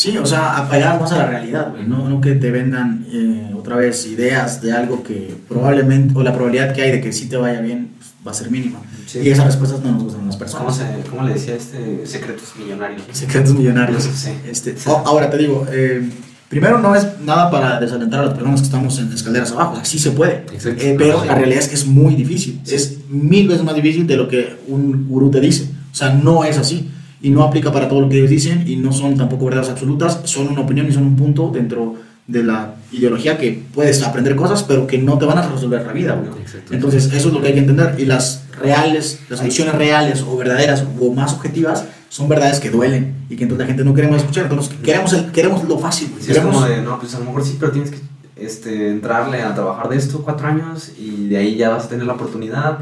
[0.00, 3.76] Sí, o sea, apegar más a la realidad, no, no que te vendan eh, otra
[3.76, 7.36] vez ideas de algo que probablemente, o la probabilidad que hay de que sí te
[7.36, 8.80] vaya bien pues, va a ser mínima.
[9.12, 10.78] Y esas respuestas no nos gustan a las personas.
[10.78, 12.06] ¿Cómo, ¿Cómo, le decía este?
[12.06, 13.02] Secretos millonarios.
[13.12, 14.04] Secretos millonarios.
[14.04, 14.30] Sí.
[14.48, 16.08] Este, ahora te digo, eh,
[16.48, 19.76] primero no es nada para desalentar a las personas que estamos en escaleras abajo, o
[19.76, 23.46] sea, sí se puede, eh, pero la realidad es que es muy difícil, es mil
[23.48, 26.90] veces más difícil de lo que un gurú te dice, o sea, no es así
[27.22, 30.20] y no aplica para todo lo que ellos dicen y no son tampoco verdades absolutas,
[30.24, 31.96] son una opinión y son un punto dentro
[32.26, 35.92] de la ideología que puedes aprender cosas, pero que no te van a resolver la
[35.92, 36.22] vida.
[36.70, 37.96] Entonces, eso es lo que hay que entender.
[37.98, 43.14] Y las reales, las soluciones reales o verdaderas o más objetivas son verdades que duelen
[43.28, 44.44] y que entonces la gente no queremos escuchar.
[44.44, 46.12] Entonces, queremos, el, queremos lo fácil.
[46.26, 47.98] es como de, no, pues a lo mejor sí, pero tienes que
[48.36, 52.06] este, entrarle a trabajar de esto cuatro años y de ahí ya vas a tener
[52.06, 52.78] la oportunidad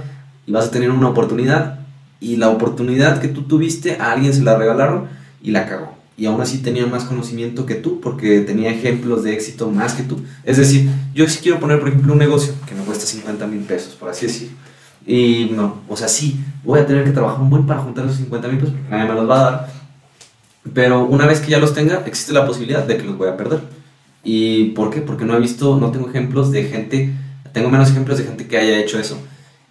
[0.47, 1.78] y vas a tener una oportunidad
[2.21, 5.09] y la oportunidad que tú tuviste a alguien se la regalaron
[5.43, 5.97] y la cagó.
[6.17, 10.03] Y aún así tenía más conocimiento que tú porque tenía ejemplos de éxito más que
[10.03, 10.21] tú.
[10.43, 13.61] Es decir, yo sí quiero poner, por ejemplo, un negocio que me cuesta 50 mil
[13.61, 14.51] pesos, por así decir.
[15.07, 18.17] Y no, o sea, sí, voy a tener que trabajar un buen para juntar esos
[18.17, 19.73] 50 mil pesos porque nadie me los va a dar.
[20.75, 23.37] Pero una vez que ya los tenga, existe la posibilidad de que los voy a
[23.37, 23.61] perder.
[24.25, 25.01] ¿Y por qué?
[25.01, 27.15] Porque no he visto, no tengo ejemplos de gente,
[27.53, 29.19] tengo menos ejemplos de gente que haya hecho eso.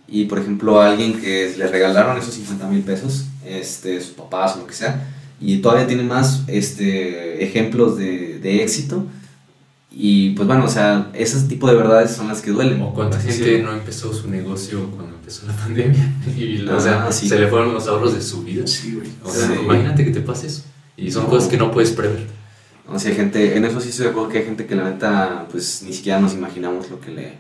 [0.07, 4.55] Y por ejemplo, a alguien que le regalaron esos 50 mil pesos, este, sus papás
[4.55, 5.07] o lo que sea,
[5.39, 9.05] y todavía tiene más este, ejemplos de, de éxito.
[9.91, 12.81] Y pues bueno, o sea, ese tipo de verdades son las que duelen.
[12.81, 13.63] O cuánta Sí, gente sí.
[13.63, 17.27] no empezó su negocio cuando empezó la pandemia y o Ah, sea, sí.
[17.27, 18.67] se le fueron los ahorros de su vida.
[18.67, 19.09] Sí, güey.
[19.23, 19.53] O sea, Sí.
[19.63, 20.63] imagínate que te pase eso.
[20.97, 21.29] Y son No.
[21.29, 22.27] cosas que no puedes prever.
[22.87, 24.89] O sea, hay gente, en eso sí estoy de acuerdo que hay gente que la
[24.89, 27.33] neta, pues ni siquiera nos imaginamos lo que le,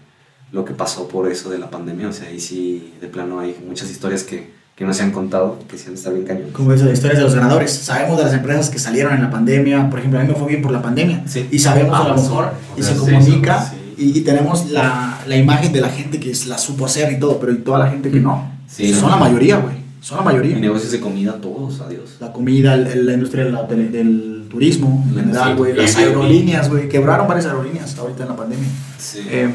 [0.51, 2.07] lo que pasó por eso de la pandemia.
[2.09, 5.59] O sea, ahí sí, de plano hay muchas historias que, que no se han contado,
[5.69, 6.49] que sí han de estar bien cañón.
[6.53, 7.71] Como eso, historias de los ganadores.
[7.71, 9.89] Sabemos de las empresas que salieron en la pandemia.
[9.89, 11.23] Por ejemplo, a mí me fue bien por la pandemia.
[11.27, 11.47] Sí.
[11.51, 13.75] Y sabemos a lo mejor, y se comunica, sí.
[13.97, 17.39] y, y tenemos la, la imagen de la gente que la supo hacer y todo,
[17.39, 18.51] pero y toda la gente que no.
[18.67, 19.09] Sí, Son no.
[19.11, 19.75] la mayoría, güey.
[20.01, 20.57] Son la Y mayoría.
[20.59, 22.17] negocios de comida, todos, adiós.
[22.19, 25.73] La comida, el- el- la industria del, del- del turismo, en general, güey.
[25.75, 26.21] Las aerolínea.
[26.23, 26.87] aerolíneas, güey.
[26.87, 28.67] Quebraron varias aerolíneas ahorita en la pandemia.
[28.97, 29.19] Sí.
[29.29, 29.49] Eh,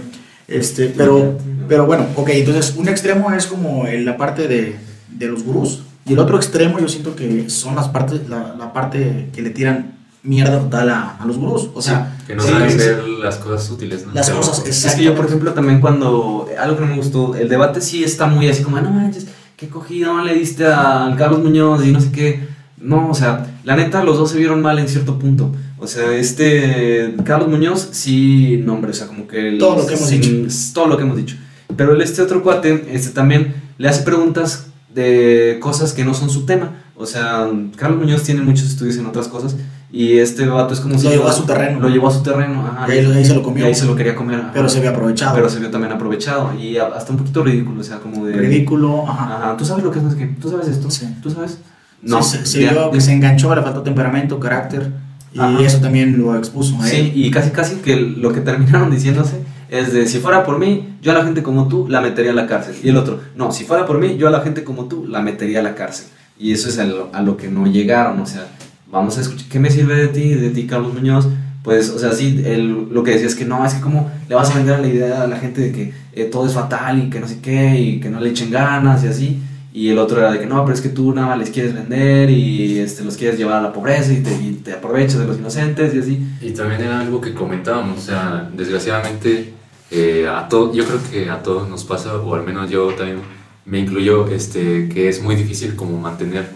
[0.52, 1.38] este, pero,
[1.68, 4.76] pero bueno, ok, entonces un extremo es como en la parte de,
[5.10, 8.72] de los gurús y el otro extremo yo siento que son las partes, la, la
[8.72, 11.70] parte que le tiran mierda total a, a los gurús.
[11.74, 14.12] O sea, que no saben ver las cosas útiles, ¿no?
[14.12, 16.48] Las Pero- cosas, Es que yo, por ejemplo, también cuando.
[16.60, 19.26] Algo que no me gustó, el debate sí está muy así como, no manches,
[19.56, 22.48] qué cogido le diste al Carlos Muñoz y no sé qué.
[22.78, 25.52] No, o sea, la neta, los dos se vieron mal en cierto punto.
[25.82, 27.14] O sea, este.
[27.24, 29.48] Carlos Muñoz, sí, no, hombre, o sea, como que.
[29.48, 31.36] el- Todo lo que hemos sin- Todo lo que hemos dicho.
[31.76, 36.46] Pero este otro cuate, este también le hace preguntas de cosas que no son su
[36.46, 36.82] tema.
[36.96, 39.56] O sea, Carlos Muñoz tiene muchos estudios en otras cosas.
[39.90, 41.04] Y este vato es como si.
[41.06, 41.80] Lo llevó a su terreno.
[41.80, 42.86] Lo llevó a su terreno, ajá.
[42.94, 44.38] Y ahí, ahí se lo comió, Y ahí se lo quería comer.
[44.40, 44.50] ajá.
[44.54, 45.34] pero se ve aprovechado.
[45.34, 48.34] Pero se vio también aprovechado y hasta un poquito ridículo, o sea, como de...
[48.34, 49.36] Ridículo, ajá.
[49.36, 50.04] Ajá, ¿tú sabes lo que es?
[50.40, 50.90] ¿Tú sabes esto?
[50.90, 51.08] Sí.
[51.22, 51.58] ¿Tú sabes?
[52.00, 54.90] No, se, se vio que se enganchó, le faltó temperamento, carácter
[55.34, 55.62] y Ajá.
[55.62, 59.36] eso también lo expuso Sí, y casi casi que lo que terminaron diciéndose
[59.70, 62.34] es de si fuera por mí, yo a la gente como tú la metería a
[62.34, 62.74] la cárcel.
[62.82, 65.22] Y el otro, no, si fuera por mí, yo a la gente como tú la
[65.22, 66.06] metería a la cárcel.
[66.38, 68.46] Y eso es a lo, a lo que no llegaron, o sea,
[68.90, 71.26] vamos a escuchar, ¿qué me sirve de ti, de ti Carlos Muñoz?
[71.62, 74.34] Pues, o sea, sí, el- lo que decía es que no, es que como le
[74.34, 77.08] vas a vender la idea a la gente de que eh, todo es fatal y
[77.08, 79.40] que no sé qué, y que no le echen ganas y así.
[79.74, 81.72] Y el otro era de que no, pero es que tú nada más les quieres
[81.72, 85.26] vender y este, los quieres llevar a la pobreza y te, y te aprovechas de
[85.26, 86.26] los inocentes y así.
[86.42, 89.54] Y también era algo que comentábamos, o sea, desgraciadamente
[89.90, 93.20] eh, a todo, yo creo que a todos nos pasa, o al menos yo también
[93.64, 96.46] me incluyo, este, que es muy difícil como mantener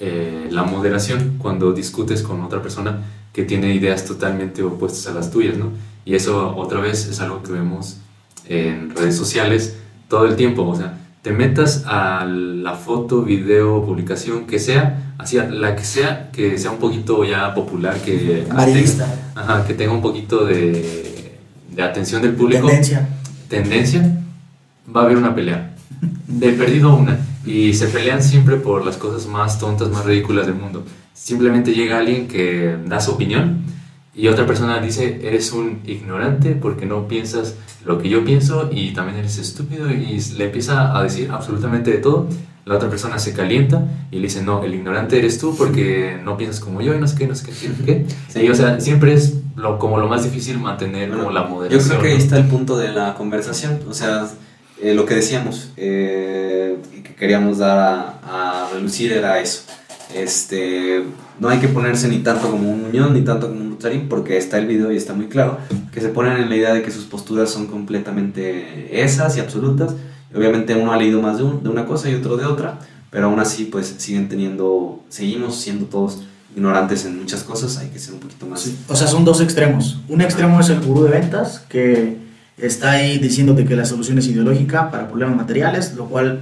[0.00, 3.02] eh, la moderación cuando discutes con otra persona
[3.32, 5.70] que tiene ideas totalmente opuestas a las tuyas, ¿no?
[6.04, 7.98] Y eso otra vez es algo que vemos
[8.48, 9.76] en redes sociales
[10.08, 15.36] todo el tiempo, o sea, te metas a la foto, video, publicación, que sea, así,
[15.50, 20.02] la que sea, que sea un poquito ya popular, que Amarillista, Ajá, que tenga un
[20.02, 21.34] poquito de,
[21.72, 23.08] de atención del público, tendencia.
[23.48, 24.08] tendencia,
[24.94, 25.74] va a haber una pelea.
[26.28, 27.18] De perdido una.
[27.44, 30.84] Y se pelean siempre por las cosas más tontas, más ridículas del mundo.
[31.12, 33.64] Simplemente llega alguien que da su opinión
[34.16, 37.54] y otra persona dice, eres un ignorante porque no piensas
[37.84, 41.98] lo que yo pienso y también eres estúpido y le empieza a decir absolutamente de
[41.98, 42.26] todo.
[42.64, 46.36] La otra persona se calienta y le dice, no, el ignorante eres tú porque no
[46.36, 48.06] piensas como yo y no sé qué, no sé qué, no sé qué.
[48.28, 48.40] Sí.
[48.40, 51.88] Y o sea, siempre es lo, como lo más difícil mantener como la Yo moderación.
[51.88, 53.80] creo que ahí está el punto de la conversación.
[53.88, 54.26] O sea,
[54.82, 59.62] eh, lo que decíamos eh, y que queríamos dar a, a relucir era eso.
[60.14, 61.04] Este,
[61.40, 64.36] no hay que ponerse ni tanto como un Muñoz ni tanto como un Ruzarín porque
[64.38, 65.58] está el video y está muy claro
[65.92, 69.94] que se ponen en la idea de que sus posturas son completamente esas y absolutas.
[70.34, 72.78] Obviamente uno ha leído más de, un- de una cosa y otro de otra,
[73.10, 76.22] pero aún así pues siguen teniendo, seguimos siendo todos
[76.54, 78.66] ignorantes en muchas cosas, hay que ser un poquito más...
[78.88, 79.98] O sea, son dos extremos.
[80.08, 82.16] Un extremo es el gurú de ventas, que
[82.56, 86.40] está ahí diciéndote que la solución es ideológica para problemas materiales, lo cual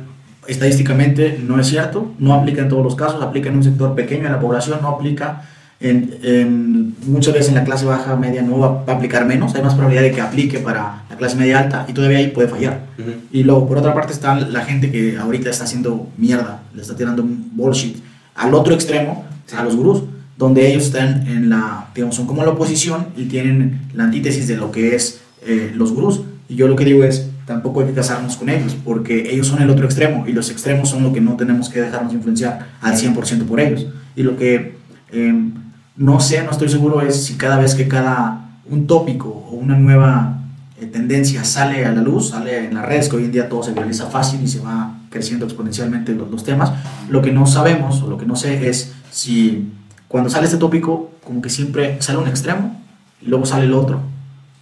[0.49, 4.25] estadísticamente no es cierto, no aplica en todos los casos, aplica en un sector pequeño
[4.25, 5.43] de la población, no aplica
[5.81, 9.63] en, en- muchas veces en la clase baja, media, no va, a aplicar menos, hay
[9.63, 12.81] más probabilidad de que aplique para la clase media alta y todavía ahí puede fallar.
[12.99, 13.11] Ujú.
[13.33, 16.97] Y luego, por otra parte, está la gente que ahorita está haciendo mierda, le está
[16.97, 17.97] tirando bullshit
[18.35, 19.57] al otro extremo, Sí.
[19.59, 20.05] a los gurús,
[20.39, 24.57] donde ellos están en la, digamos, son como la oposición y tienen la antítesis de
[24.57, 26.23] lo que es eh, los gurús.
[26.49, 29.63] Y yo lo que digo es, tampoco hay que casarnos con ellos, porque ellos son
[29.63, 32.95] el otro extremo y los extremos son lo que no tenemos que dejarnos influenciar al
[32.95, 33.87] 100% por ellos.
[34.17, 34.77] Y lo que
[35.11, 35.51] eh,
[35.97, 39.77] no sé, no estoy seguro es si cada vez que cada un tópico o una
[39.77, 40.39] nueva
[40.81, 43.63] eh, tendencia sale a la luz, sale en las redes, que hoy en día todo
[43.63, 46.73] se viraliza fácil y se va creciendo exponencialmente los, los temas,
[47.09, 49.71] lo que no sabemos o lo que no sé es si
[50.09, 52.81] cuando sale este tópico, como que siempre sale un extremo
[53.23, 54.01] y luego sale el otro.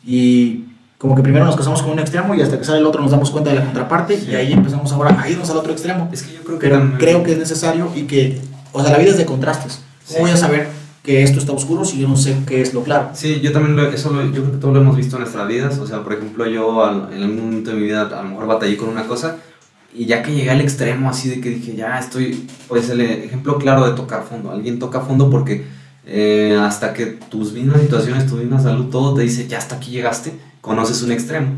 [0.05, 0.65] Y
[1.03, 3.11] como que primero nos casamos con un extremo y hasta que sale el otro nos
[3.11, 6.09] damos cuenta de la contraparte y ahí empezamos ahora a irnos al otro extremo.
[6.13, 8.41] Es que yo creo que Pero también- creo que es necesario y que,
[8.71, 9.81] o sea, la vida es de contrastes.
[10.07, 10.23] ¿Cómo Sí.
[10.23, 10.69] voy a saber
[11.03, 13.09] que esto está oscuro si yo no sé qué es lo claro?
[13.15, 15.49] Sí, yo también, lo- eso lo- yo creo que todos lo hemos visto en nuestras
[15.49, 15.77] vidas.
[15.81, 18.47] O sea, por ejemplo, yo al- en algún momento de mi vida a lo mejor
[18.47, 19.39] batallé con una cosa
[19.93, 23.59] y ya que llegué al extremo así de que dije, ya estoy, pues el ejemplo
[23.59, 24.53] claro de tocar fondo.
[24.53, 25.65] Alguien toca fondo porque
[26.07, 29.91] eh, hasta que tus mismas situaciones, tu misma salud, todo te dice, ya hasta aquí
[29.93, 30.33] llegaste,
[30.63, 31.49] conoces un extremo.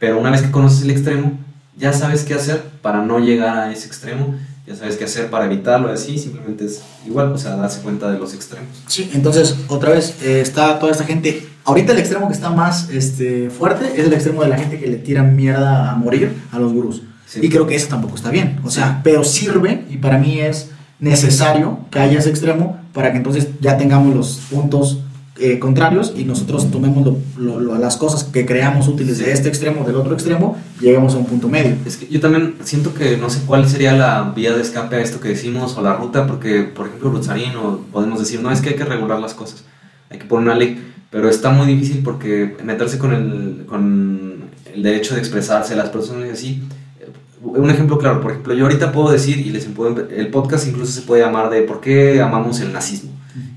[0.00, 1.38] Pero una vez que conoces el extremo,
[1.76, 4.34] ya sabes qué hacer para no llegar a ese extremo,
[4.66, 8.18] ya sabes qué hacer para evitarlo así, simplemente es igual, o sea, darse cuenta de
[8.18, 8.68] los extremos.
[8.88, 11.46] Sí, entonces, otra vez, eh, está toda esta gente.
[11.64, 14.86] Ahorita el extremo que está más este, fuerte es el extremo de la gente que
[14.86, 17.02] le tira mierda a morir a los gurús.
[17.26, 17.40] Sí.
[17.42, 18.58] Y creo que eso tampoco está bien.
[18.64, 19.00] O sea, Sí.
[19.04, 23.76] pero sirve y para mí es necesario que haya ese extremo para que entonces ya
[23.76, 25.00] tengamos los puntos
[25.40, 29.48] eh, contrarios y nosotros tomemos lo- lo- lo- las cosas que creamos útiles de este
[29.48, 31.76] extremo, del otro extremo, lleguemos a un punto medio.
[31.86, 35.00] Es que yo también siento que no sé cuál sería la vía de escape a
[35.00, 38.60] esto que decimos o la ruta, porque, por ejemplo, Rutzarín o podemos decir, no, es
[38.60, 39.64] que hay que regular las cosas,
[40.10, 40.78] hay que poner una ley,
[41.10, 46.26] pero está muy difícil porque meterse con el, con el derecho de expresarse las personas
[46.28, 46.62] y así.
[47.00, 47.06] eh,
[47.40, 50.92] Un ejemplo claro, por ejemplo, yo ahorita puedo decir, y les puedo, el podcast incluso
[50.92, 53.10] se puede llamar de ¿por qué amamos el nazismo?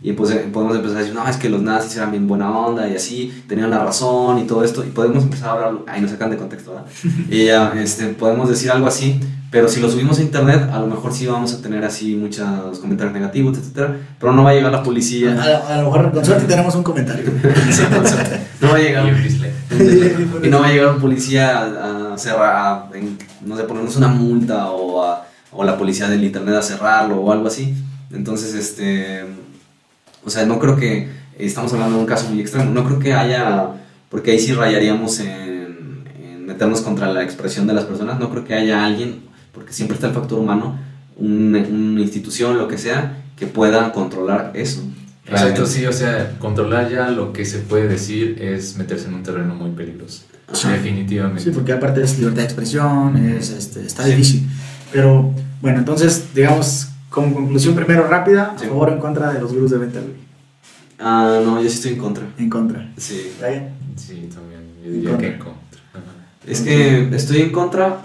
[0.04, 2.50] Y pues eh, podemos empezar a decir, no, es que los nazis eran bien buena
[2.50, 4.84] onda y así, tenían la razón y todo esto.
[4.84, 6.86] Y podemos empezar a hablar, ahí nos sacan de contexto, ¿verdad?
[7.30, 9.20] y ya, este, podemos decir algo así,
[9.52, 12.80] pero si lo subimos a internet, a lo mejor sí vamos a tener así muchos
[12.80, 15.38] comentarios negativos, etcétera, pero no va a llegar la policía.
[15.40, 17.26] A, a lo mejor con suerte tenemos un comentario.
[17.72, 18.40] Sí, con suerte.
[18.62, 19.06] no va a llegar
[20.44, 22.56] Y no va a llegar un policía a, a cerrar,
[22.94, 26.62] a, en- no sé, ponernos una multa o, a- o la policía del internet a
[26.62, 27.76] cerrarlo o algo así.
[28.12, 29.26] Entonces, este,
[30.26, 33.14] o sea, no creo que, estamos hablando de un caso muy extremo, no creo que
[33.14, 33.68] haya,
[34.10, 38.44] porque ahí sí rayaríamos en, en meternos contra la expresión de las personas, no creo
[38.46, 40.78] que haya alguien, porque siempre está el factor humano,
[41.18, 44.84] un- una institución, lo que sea, que pueda controlar eso.
[45.26, 49.24] Exacto, sí, o sea, controlar ya lo que se puede decir es meterse en un
[49.24, 50.24] terreno muy peligroso.
[50.52, 50.74] Ajá.
[50.74, 51.42] Definitivamente.
[51.44, 54.10] Sí, porque aparte es libertad de expresión, es, este, está Sí.
[54.12, 54.48] difícil.
[54.92, 58.66] Pero bueno, entonces, digamos, como conclusión primero rápida, Sí.
[58.66, 60.14] a favor o en contra de los grupos de venta, güey.
[60.98, 62.24] Ah, no, yo sí estoy en contra.
[62.40, 62.92] En contra.
[62.98, 63.34] Sí.
[63.40, 63.70] Brian.
[63.96, 64.62] Sí, también.
[64.84, 65.28] Yo diría contra.
[65.30, 65.80] que en contra.
[65.94, 66.02] Ajá.
[66.48, 68.02] Es que estoy en contra,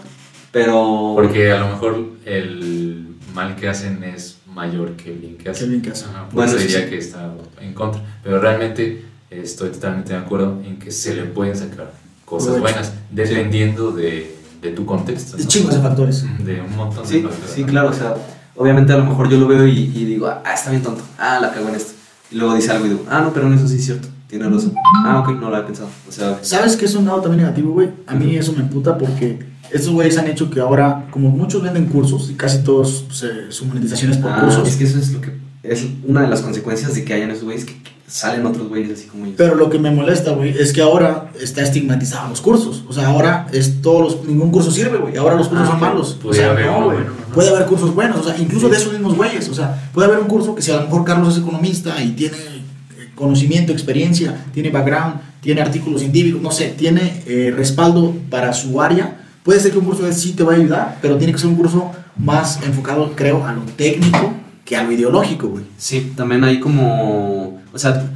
[0.52, 1.12] pero...
[1.14, 5.64] Porque a lo mejor el mal que hacen es mayor que el bien que hacen.
[5.64, 6.08] el bien que hacen.
[6.10, 6.90] Ajá, por Bueno, sí, diría sí.
[6.90, 8.02] que está en contra.
[8.22, 11.92] Pero realmente estoy totalmente de acuerdo en que se le pueden sacar
[12.24, 12.62] cosas Provecho.
[12.62, 15.36] buenas dependiendo de, de tu contexto.
[15.36, 15.48] De ¿no?
[15.48, 16.24] chingos de factores.
[16.44, 17.50] De un montón de Sí, factores.
[17.54, 18.14] sí, claro, o sea,
[18.56, 21.38] obviamente a lo mejor yo lo veo y, y digo, ah, está bien tonto, ah,
[21.40, 21.92] la cago en esto.
[22.30, 24.48] Y luego dice algo y digo, ah, no, pero en eso sí es cierto, tiene
[24.48, 24.74] razón.
[25.04, 25.88] Ah, ok, no lo había pensado.
[26.08, 27.90] O sea, ¿Sabes qué es un lado también negativo, güey?
[28.06, 29.38] A mí eso me emputa porque
[29.70, 33.46] estos güeyes han hecho que ahora, como muchos venden cursos y casi todos pues, eh,
[33.50, 34.68] su monetización es por ah, cursos.
[34.68, 37.44] es que eso es lo que es una de las consecuencias de que hayan esos
[37.44, 37.74] güeyes que,
[38.08, 39.34] salen otros güeyes así como ellos.
[39.36, 42.84] Pero lo que me molesta, güey, es que ahora está estigmatizado los cursos.
[42.88, 45.16] O sea, ahora es todos los, ningún curso sirve, güey.
[45.16, 45.82] Ahora los cursos Ah, son ok.
[45.82, 46.12] malos.
[46.12, 46.96] O Puede sea, haber no, güey.
[46.98, 47.12] bueno.
[47.34, 49.48] Puede haber cursos buenos, o sea, incluso de esos mismos güeyes.
[49.48, 52.10] O sea, puede haber un curso que si a lo mejor Carlos es economista y
[52.12, 58.52] tiene eh, conocimiento, experiencia, tiene background, tiene artículos científicos, no sé, tiene eh, respaldo para
[58.52, 59.20] su área.
[59.42, 61.48] Puede ser que un curso de sí te va a ayudar, pero tiene que ser
[61.48, 64.32] un curso más enfocado, creo, a lo técnico
[64.66, 65.64] que a lo ideológico, güey.
[65.78, 68.10] Sí, también hay como, o sea,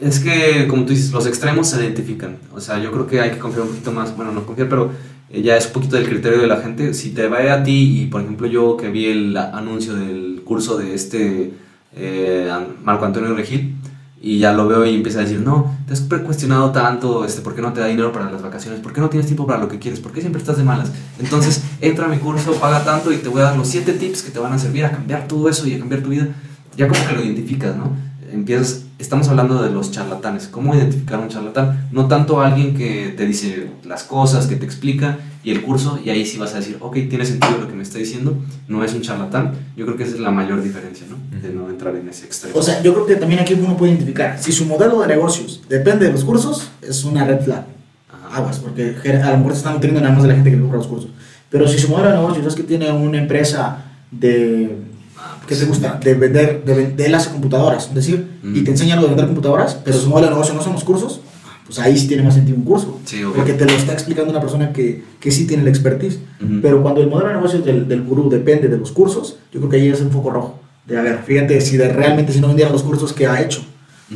[0.00, 2.38] es que como tú dices, los extremos se identifican.
[2.52, 4.90] O sea, yo creo que hay que confiar un poquito más, bueno, no confiar, pero
[5.30, 6.94] eh, ya es un poquito del criterio de la gente.
[6.94, 10.78] Si te va a ti y, por ejemplo, yo que vi el anuncio del curso
[10.78, 11.52] de este
[11.94, 12.50] eh,
[12.82, 13.76] Marco Antonio Regil,
[14.20, 17.54] y ya lo veo y empieza a decir, no, te has cuestionado tanto, este, ¿por
[17.54, 18.80] qué no te da dinero para las vacaciones?
[18.80, 20.00] ¿Por qué no tienes tiempo para lo que quieres?
[20.00, 20.90] ¿Por qué siempre estás de malas?
[21.18, 24.22] Entonces, entra a mi curso, paga tanto y te voy a dar los 7 tips
[24.22, 26.28] que te van a servir a cambiar todo eso y a cambiar tu vida.
[26.76, 27.90] Ya como que lo identificas, ¿no?
[28.32, 30.48] Empiezas, estamos hablando de los charlatanes.
[30.48, 31.88] ¿Cómo identificar un charlatán?
[31.92, 36.10] No tanto alguien que te dice las cosas, que te explica y el curso, y
[36.10, 38.36] ahí sí vas a decir, ok, tiene sentido lo que me está diciendo,
[38.66, 39.52] no es un charlatán.
[39.76, 41.16] Yo creo que esa es la mayor diferencia, ¿no?
[41.40, 42.58] De no entrar en ese extremo.
[42.58, 45.62] O sea, yo creo que también aquí uno puede identificar, si su modelo de negocios
[45.68, 47.64] depende de los cursos, es una red flag.
[48.12, 48.38] Ajá.
[48.38, 50.78] Aguas, porque a lo mejor se están nutriendo nada más de la gente que compra
[50.78, 51.10] los cursos.
[51.48, 54.78] Pero si su modelo de negocios es que tiene una empresa de...
[55.16, 56.00] Ah, ¿Qué pues, te gusta?
[56.02, 58.64] De vender, de, de él hace computadoras, es decir, y Mm.
[58.64, 61.20] te enseña lo de vender computadoras, pero su modelo de negocio no son los cursos,
[61.66, 62.98] pues ahí sí tiene más sentido un curso.
[63.04, 63.22] Sí.
[63.34, 66.18] Porque te lo está explicando una persona que, que sí tiene la expertise.
[66.40, 66.60] Ujú.
[66.62, 69.70] Pero cuando el modelo de negocio del, del gurú depende de los cursos, yo creo
[69.70, 70.60] que ahí es un foco rojo.
[70.86, 73.64] De a ver, fíjate, si de, realmente si no vendiera los cursos, ¿qué ha hecho?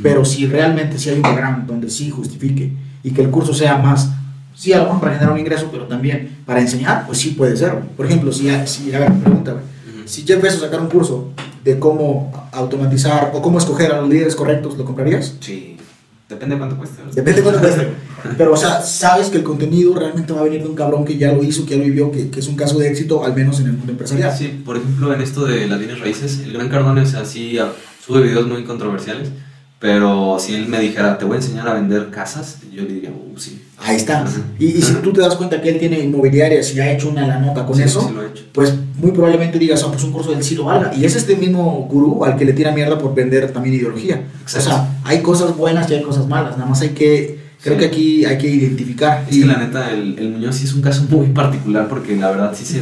[0.03, 2.73] Pero si realmente si hay un programa donde sí justifique
[3.03, 4.11] y que el curso sea más,
[4.55, 7.57] sí, a lo mejor para generar un ingreso, pero también para enseñar, pues sí puede
[7.57, 7.77] ser.
[7.97, 9.63] Por ejemplo, si, si a ver, pregúntame,
[10.05, 11.31] si Jeff Bezos sacar un curso
[11.65, 15.35] de cómo automatizar o cómo escoger a los líderes correctos, ¿lo comprarías?
[15.41, 15.77] Sí.
[16.31, 17.03] Depende de cuánto cueste.
[17.12, 17.89] Depende de cuánto cueste.
[18.39, 21.18] Pero, o sea, sabes que el contenido realmente va a venir de un cabrón que
[21.18, 23.35] ya lo hizo, que ya lo vivió, que, que es un caso de éxito, al
[23.35, 24.33] menos en el mundo empresarial.
[24.37, 27.59] Sí, por ejemplo, en esto de las líneas raíces, el gran Cardone, o sea, sí
[27.59, 27.72] ah,
[28.05, 29.31] sube videos muy controversiales,
[29.81, 33.11] pero si él me dijera, te voy a enseñar a vender casas, yo le diría,
[33.11, 33.62] uh, sí.
[33.83, 34.24] Ahí está.
[34.59, 37.26] Y, y si tú te das cuenta que él tiene inmobiliarias y ha hecho una
[37.26, 38.45] la nota con Sí, eso, sí lo he hecho.
[38.53, 40.95] pues muy probablemente digas, ah, pues un curso del sí lo valga.
[40.95, 44.22] Y es este mismo gurú al que le tira mierda por vender también ideología.
[44.43, 44.68] Exacto.
[44.68, 46.59] O sea, hay cosas buenas y hay cosas malas.
[46.59, 47.81] Nada más hay que, creo Sí.
[47.81, 49.24] que aquí hay que identificar.
[49.28, 52.14] Es Y- que la neta, el, el Muñoz sí es un caso muy particular porque
[52.16, 52.81] la verdad sí se,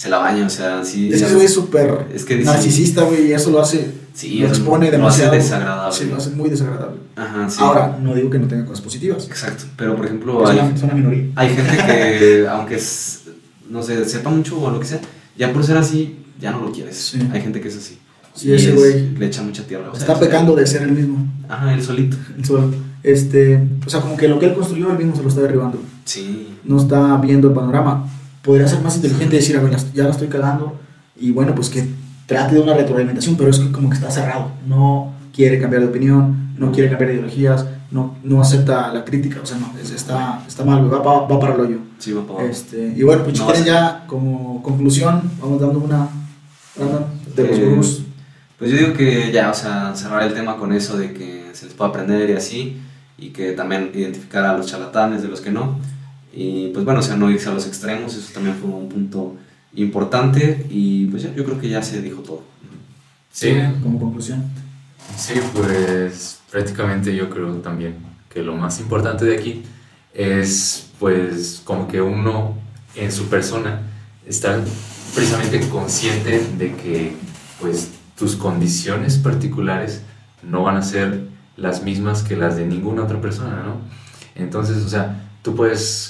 [0.00, 1.12] se la baña, o sea, sí.
[1.12, 4.38] Es que güey es súper Es que dice- narcisista, güey, y eso lo hace, Sí,
[4.38, 5.32] lo expone lo hace demasiado.
[5.34, 5.94] desagradable.
[5.94, 6.96] Sí, lo hace muy desagradable.
[7.16, 7.58] Ajá, sí.
[7.60, 9.26] Ahora, no digo que no tenga cosas positivas.
[9.26, 11.26] Exacto, pero por ejemplo, hay, una, es una minoría.
[11.36, 13.20] hay gente que, aunque es,
[13.68, 15.00] no sé, sepa mucho o lo que sea,
[15.36, 16.96] ya por ser así, ya no lo quieres.
[16.96, 17.18] Sí.
[17.32, 17.98] Hay gente que es así.
[18.34, 19.90] Sí, Y ese es- güey Le echa mucha tierra.
[19.90, 21.26] o sea, está es- pecando de ser el mismo.
[21.46, 22.16] Ajá, él solito.
[22.38, 22.72] el solo.
[23.02, 25.78] Este, o sea, como que lo que él construyó, él mismo se lo está derribando.
[26.06, 26.56] Sí.
[26.64, 28.06] No está viendo el panorama.
[28.42, 30.78] Podría ser más inteligente decir, a ver, las- ya la estoy cagando.
[31.18, 31.86] Y bueno, pues que
[32.26, 34.52] trate de una retroalimentación, pero es que como que está cerrado.
[34.66, 39.40] No quiere cambiar de opinión, no quiere cambiar de ideologías, no, no acepta la crítica.
[39.42, 41.78] O sea, no, es- está, está mal, va, pa- va para el hoyo.
[41.98, 42.44] Sí, va para.
[42.48, 46.08] Este, y bueno, pues No, ya como conclusión, vamos dando una,
[46.76, 47.04] Brandon,
[47.36, 48.02] de los Eh, gurús.
[48.58, 51.66] Pues yo digo que ya, o sea, cerrar el tema con eso de que se
[51.66, 52.80] les puede aprender y así,
[53.18, 55.78] y que también identificar a los charlatanes de los que no.
[56.32, 59.36] Y pues bueno, o sea, no irse a los extremos, eso también fue un punto
[59.74, 62.42] importante, y pues ya, yo creo que ya se dijo todo.
[63.32, 64.44] Sí, Como conclusión.
[65.16, 67.96] Sí, pues prácticamente yo creo también
[68.28, 69.62] que lo más importante de aquí
[70.14, 72.54] es pues como que uno
[72.94, 73.82] en su persona
[74.26, 74.60] estar
[75.14, 77.12] precisamente consciente de que
[77.60, 80.02] pues tus condiciones particulares
[80.42, 83.76] no van a ser las mismas que las de ninguna otra persona, ¿no?
[84.34, 86.09] Entonces, o sea, tú puedes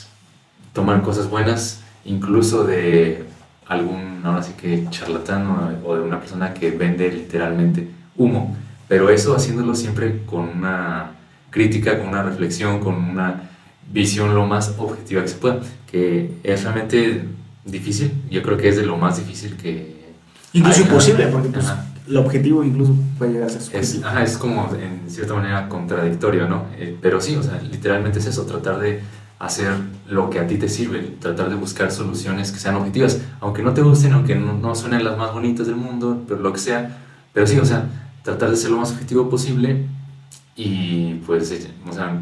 [0.73, 3.25] tomar cosas buenas incluso de
[3.67, 8.57] algún, ahora sí que charlatán o, o de una persona que vende literalmente humo,
[8.89, 11.13] pero eso haciéndolo siempre con una
[11.51, 13.43] crítica, con una reflexión, con una
[13.93, 15.61] visión lo más objetiva que se pueda,
[15.91, 17.25] que es realmente
[17.65, 20.01] difícil, yo creo que es de lo más difícil que...
[20.53, 21.67] Incluso imposible, porque pues,
[22.09, 26.49] el objetivo incluso puede llegar a ser Es, ajá, es como en cierta manera contradictorio,
[26.49, 26.65] ¿no?
[26.77, 29.01] Eh, pero sí, o sea, literalmente es eso, tratar de
[29.41, 29.73] hacer
[30.07, 33.73] lo que a ti te sirve, tratar de buscar soluciones que sean objetivas, aunque no
[33.73, 36.99] te gusten, aunque no, no suenen las más bonitas del mundo, pero lo que sea,
[37.33, 37.89] pero sí, o sea,
[38.23, 39.87] tratar de ser lo más objetivo posible
[40.55, 42.21] y pues, eh, o sea,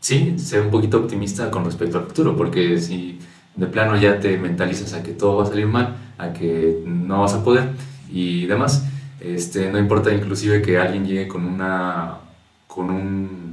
[0.00, 3.20] sí, ser un poquito optimista con respecto al futuro, porque si
[3.54, 7.20] de plano ya te mentalizas a que todo va a salir mal, a que no
[7.20, 7.70] vas a poder
[8.10, 8.84] y demás,
[9.20, 12.18] este, no importa inclusive que alguien llegue con una
[12.66, 13.51] con un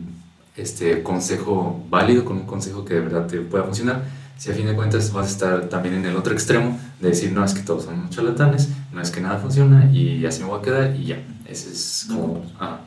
[0.62, 4.04] este, consejo válido, con un consejo que de verdad te pueda funcionar,
[4.38, 7.32] si a fin de cuentas vas a estar también en el otro extremo de decir,
[7.34, 10.60] no, es que todos son charlatanes, no es que nada funciona y así me voy
[10.60, 12.44] a quedar y ya, ese es como...
[12.60, 12.80] ah,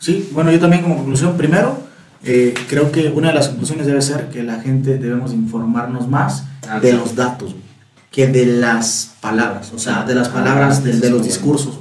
[0.00, 1.76] Sí, bueno, yo también como conclusión, primero,
[2.22, 6.44] eh, creo que una de las conclusiones debe ser que la gente debemos informarnos más
[6.68, 6.96] Ah, de sí.
[6.96, 7.54] los datos
[8.10, 11.22] que de las palabras, o sea, de las palabras, Ah, de, eso de es los
[11.24, 11.78] discursos.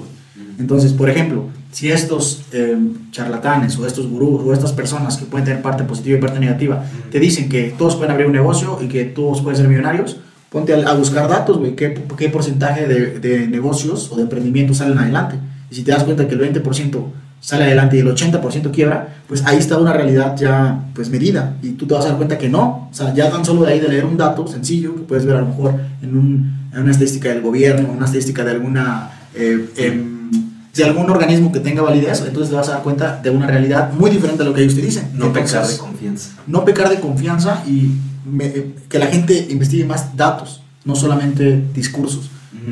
[0.60, 1.46] Entonces, por ejemplo,
[1.78, 2.76] si estos eh,
[3.12, 6.84] charlatanes o estos gurús o estas personas que pueden tener parte positiva y parte negativa
[7.12, 10.18] te dicen que todos pueden abrir un negocio y que todos pueden ser millonarios,
[10.50, 14.78] ponte a, a buscar datos, güey, qué, qué porcentaje de, de negocios o de emprendimientos
[14.78, 15.36] salen adelante.
[15.70, 17.04] Y si te das cuenta que el 20%
[17.40, 18.98] sale adelante y el 80% quiebra,
[19.28, 21.58] pues ahí está una realidad ya pues medida.
[21.62, 23.74] Y tú te vas a dar cuenta que no, o sea, ya tan solo de
[23.74, 26.82] ahí de leer un dato sencillo que puedes ver a lo mejor en, un- en
[26.82, 30.16] una estadística del gobierno, una estadística de alguna eh, em,
[30.78, 33.92] de algún organismo que tenga validez, entonces te vas a dar cuenta de una realidad
[33.94, 35.10] muy diferente a lo que ellos te dicen.
[35.14, 36.30] No pecar de Entonces, confianza.
[36.48, 37.92] no pecar de confianza y
[38.26, 42.30] me- eh, que la gente investigue más datos, no solamente discursos.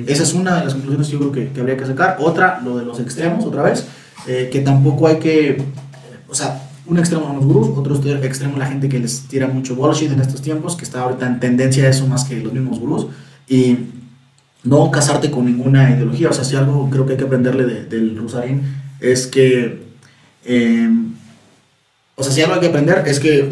[0.08, 2.18] Esa es una de las conclusiones que yo creo que, que habría que sacar.
[2.20, 3.86] Otra, lo de los extremos, otra vez,
[4.28, 5.62] eh, que tampoco hay que,
[6.28, 9.76] o sea, un extremo son los gurús, otro extremo la gente que les tira mucho
[9.76, 12.78] bullshit en estos tiempos, que está ahorita en tendencia a eso más que los mismos
[12.80, 13.08] gurús,
[13.48, 13.78] y
[14.66, 16.30] no casarte con ninguna ideología.
[16.30, 18.62] O sea, si algo creo que hay que aprenderle de- del Rusarín
[19.00, 19.84] es que,
[20.46, 20.90] eh,
[22.16, 23.52] o sea, si algo hay que aprender es que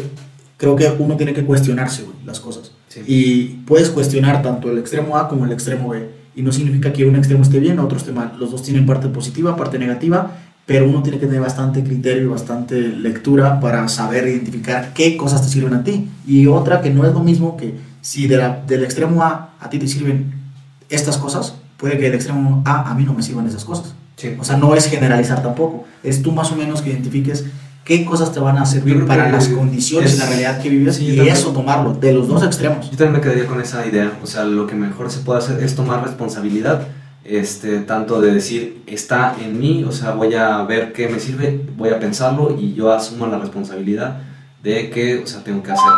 [0.56, 2.72] creo que uno tiene que cuestionarse güey, las cosas.
[2.88, 3.00] Sí.
[3.06, 6.08] Y puedes cuestionar tanto el extremo A como el extremo B.
[6.36, 8.32] Y no significa que un extremo esté bien, otro esté mal.
[8.38, 10.38] Los dos tienen parte positiva, parte negativa.
[10.66, 15.42] pero uno tiene que tener bastante criterio y bastante lectura para saber identificar qué cosas
[15.42, 16.08] te sirven a ti.
[16.26, 19.68] Y otra que no es lo mismo que si de la- del extremo A a
[19.68, 20.32] ti te sirven
[20.88, 23.94] estas cosas, puede que del extremo A a mí no me sirvan esas cosas.
[24.16, 24.36] Sí.
[24.38, 25.84] O sea, no es generalizar tampoco.
[26.02, 27.44] Es tú más o menos que identifiques
[27.84, 30.96] qué cosas te van a servir para las condiciones es- y la realidad que vives
[30.96, 31.34] sí, y también.
[31.36, 32.90] eso tomarlo de los dos extremos.
[32.90, 34.12] Yo también me quedaría con esa idea.
[34.22, 36.86] O sea, lo que mejor se puede hacer es tomar responsabilidad.
[37.24, 41.58] Este, tanto de decir, está en mí, o sea, voy a ver qué me sirve,
[41.76, 44.18] voy a pensarlo y yo asumo la responsabilidad
[44.62, 45.90] de que, o sea, tengo que hacer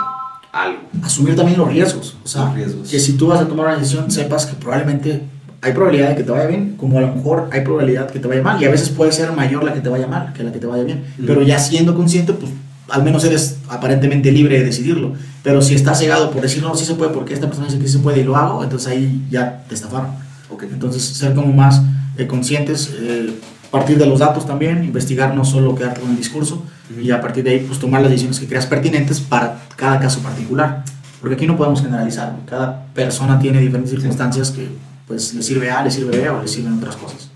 [0.62, 0.78] algo.
[1.02, 2.16] Asumir también los riesgos.
[2.24, 2.88] O sea, Los riesgos.
[2.88, 5.22] que si tú vas a tomar una decisión, sepas que probablemente
[5.62, 8.28] hay probabilidad de que te vaya bien, como a lo mejor hay probabilidad que te
[8.28, 8.60] vaya mal.
[8.62, 10.66] Y a veces puede ser mayor la que te vaya mal que la que te
[10.66, 11.04] vaya bien.
[11.18, 11.26] Ujú.
[11.26, 12.50] Pero ya siendo consciente, pues
[12.88, 15.14] al menos eres aparentemente libre de decidirlo.
[15.42, 17.86] Pero si estás cegado por decir, no, sí se puede, porque esta persona dice que
[17.86, 20.10] sí se puede y lo hago, entonces ahí ya te estafaron.
[20.50, 20.64] Ok.
[20.64, 21.82] Entonces, ser como más
[22.16, 23.34] eh, conscientes, eh,
[23.70, 26.62] partir de los datos también, investigar, no solo quedarte con el discurso,
[27.00, 30.20] y a partir de ahí, pues tomar las decisiones que creas pertinentes para cada caso
[30.20, 30.84] particular.
[31.20, 34.68] Porque aquí no podemos generalizar, cada persona tiene diferentes circunstancias que
[35.06, 37.30] pues le sirve A, le sirve B o le sirven otras cosas.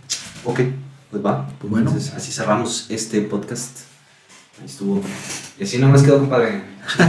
[0.44, 0.60] Ok,
[1.10, 1.48] pues va.
[1.58, 1.90] Pues bueno.
[1.90, 3.89] Entonces, así cerramos este podcast.
[4.60, 5.00] Ahí estuvo.
[5.58, 6.62] Y así nomás quedó, compadre.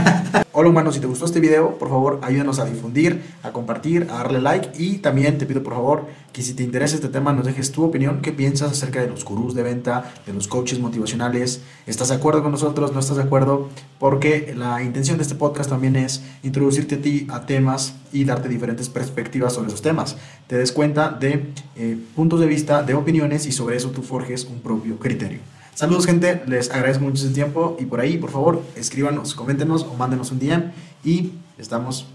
[0.52, 4.18] Hola humanos, si te gustó este video, por favor ayúdanos a difundir, a compartir, a
[4.18, 7.46] darle like y también te pido por favor que si te interesa este tema nos
[7.46, 11.62] dejes tu opinión, qué piensas acerca de los gurús de venta, de los coaches motivacionales,
[11.86, 12.92] ¿estás de acuerdo con nosotros?
[12.92, 13.68] ¿No estás de acuerdo?
[13.98, 18.48] Porque la intención de este podcast también es introducirte a ti a temas y darte
[18.48, 20.16] diferentes perspectivas sobre esos temas.
[20.46, 24.44] Te des cuenta de eh, puntos de vista, de opiniones y sobre eso tú forjes
[24.44, 25.40] un propio criterio.
[25.74, 29.94] Saludos gente, les agradezco mucho su tiempo y por ahí, por favor, escríbanos, coméntenos o
[29.94, 30.70] mándenos un DM
[31.02, 32.06] y estamos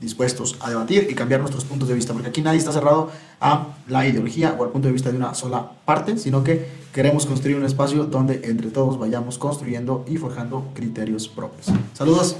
[0.00, 3.68] dispuestos a debatir y cambiar nuestros puntos de vista, porque aquí nadie está cerrado a
[3.86, 7.56] la ideología o al punto de vista de una sola parte, sino que queremos construir
[7.56, 11.66] un espacio donde entre todos vayamos construyendo y forjando criterios propios.
[11.94, 12.36] Saludos.